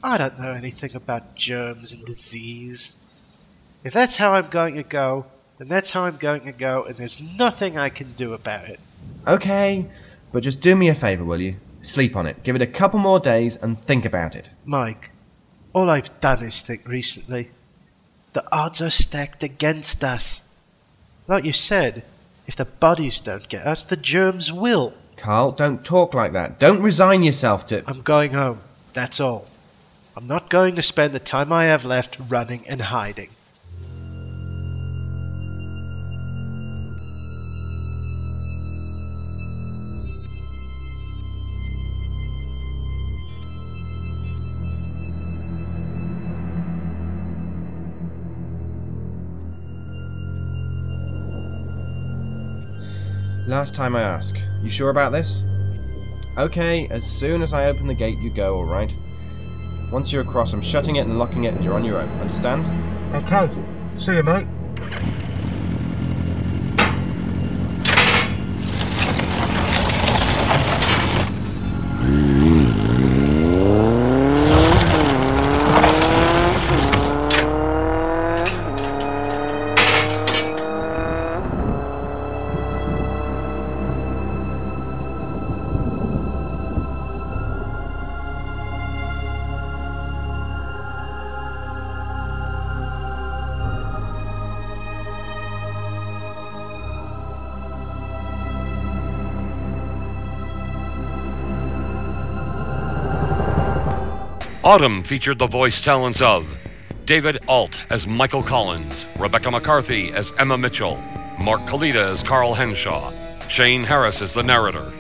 I 0.05 0.17
don't 0.19 0.39
know 0.39 0.53
anything 0.53 0.95
about 0.95 1.35
germs 1.35 1.93
and 1.93 2.05
disease. 2.05 3.05
If 3.83 3.93
that's 3.93 4.19
how 4.19 4.35
I'm 4.35 4.47
going 4.47 4.77
to 4.77 4.83
go, 4.85 5.27
then 5.57 5.69
that's 5.69 5.93
how 5.93 6.05
I'm 6.05 6.17
going 6.17 6.43
to 6.43 6.53
go, 6.53 6.85
and 6.85 6.97
there's 6.97 7.21
nothing 7.39 7.77
I 7.77 7.89
can 7.89 8.09
do 8.09 8.33
about 8.33 8.69
it. 8.69 8.79
Okay, 9.27 9.87
but 10.33 10.43
just 10.43 10.61
do 10.61 10.77
me 10.77 10.89
a 10.89 10.95
favour, 10.95 11.25
will 11.25 11.41
you? 11.41 11.57
Sleep 11.83 12.17
on 12.17 12.27
it. 12.27 12.43
Give 12.43 12.57
it 12.57 12.63
a 12.63 12.67
couple 12.67 12.99
more 12.99 13.21
days 13.21 13.57
and 13.57 13.81
think 13.81 14.05
about 14.05 14.37
it. 14.37 14.51
Mike, 14.65 15.13
all 15.73 15.89
I've 15.89 16.21
done 16.21 16.45
is 16.45 16.61
think 16.61 16.87
recently. 16.87 17.51
The 18.33 18.45
odds 18.53 18.81
are 18.83 18.91
stacked 18.91 19.43
against 19.43 20.05
us. 20.05 20.55
Like 21.27 21.45
you 21.45 21.53
said, 21.53 22.05
if 22.47 22.57
the 22.57 22.65
bodies 22.65 23.21
don't 23.21 23.49
get 23.49 23.67
us, 23.67 23.85
the 23.85 23.97
germs 23.97 24.53
will. 24.53 24.95
Carl, 25.17 25.53
don't 25.53 25.85
talk 25.85 26.15
like 26.15 26.33
that. 26.33 26.59
Don't 26.59 26.83
resign 26.83 27.23
yourself 27.23 27.67
to. 27.67 27.83
I'm 27.87 28.01
going 28.01 28.33
home. 28.33 28.61
That's 28.93 29.21
all. 29.21 29.47
I'm 30.17 30.27
not 30.27 30.51
going 30.51 30.75
to 30.77 30.83
spend 30.83 31.13
the 31.13 31.21
time 31.21 31.53
I 31.53 31.65
have 31.65 31.85
left 31.85 32.19
running 32.29 32.67
and 32.69 32.83
hiding. 32.83 33.31
Last 53.51 53.75
time 53.75 53.97
I 53.97 54.03
ask. 54.03 54.39
You 54.63 54.71
sure 54.71 54.91
about 54.91 55.11
this? 55.11 55.43
Okay, 56.39 56.87
as 56.87 57.05
soon 57.05 57.43
as 57.43 57.53
I 57.53 57.67
open 57.67 57.89
the 57.89 57.95
gate, 57.95 58.17
you 58.19 58.31
go, 58.31 58.55
alright? 58.59 58.95
Once 59.91 60.13
you're 60.13 60.23
across, 60.23 60.53
I'm 60.53 60.63
shutting 60.63 60.95
it 60.95 61.01
and 61.01 61.19
locking 61.19 61.43
it, 61.43 61.55
and 61.55 61.65
you're 61.65 61.75
on 61.75 61.85
your 61.85 61.99
own. 61.99 62.09
Understand? 62.21 62.69
Okay. 63.13 63.51
See 63.99 64.15
you, 64.15 64.23
mate. 64.23 64.47
Autumn 104.71 105.03
featured 105.03 105.41
the 105.41 105.49
voice 105.49 105.81
talents 105.81 106.23
of 106.23 106.57
David 107.05 107.39
Ault 107.49 107.85
as 107.91 108.07
Michael 108.07 108.41
Collins, 108.41 109.05
Rebecca 109.19 109.51
McCarthy 109.51 110.13
as 110.13 110.33
Emma 110.39 110.57
Mitchell, 110.57 110.97
Mark 111.41 111.63
Kalita 111.63 112.13
as 112.13 112.23
Carl 112.23 112.55
Henshawe, 112.55 113.13
Shane 113.51 113.83
Harris 113.83 114.23
as 114.23 114.33
the 114.33 114.45
narrator, 114.45 114.93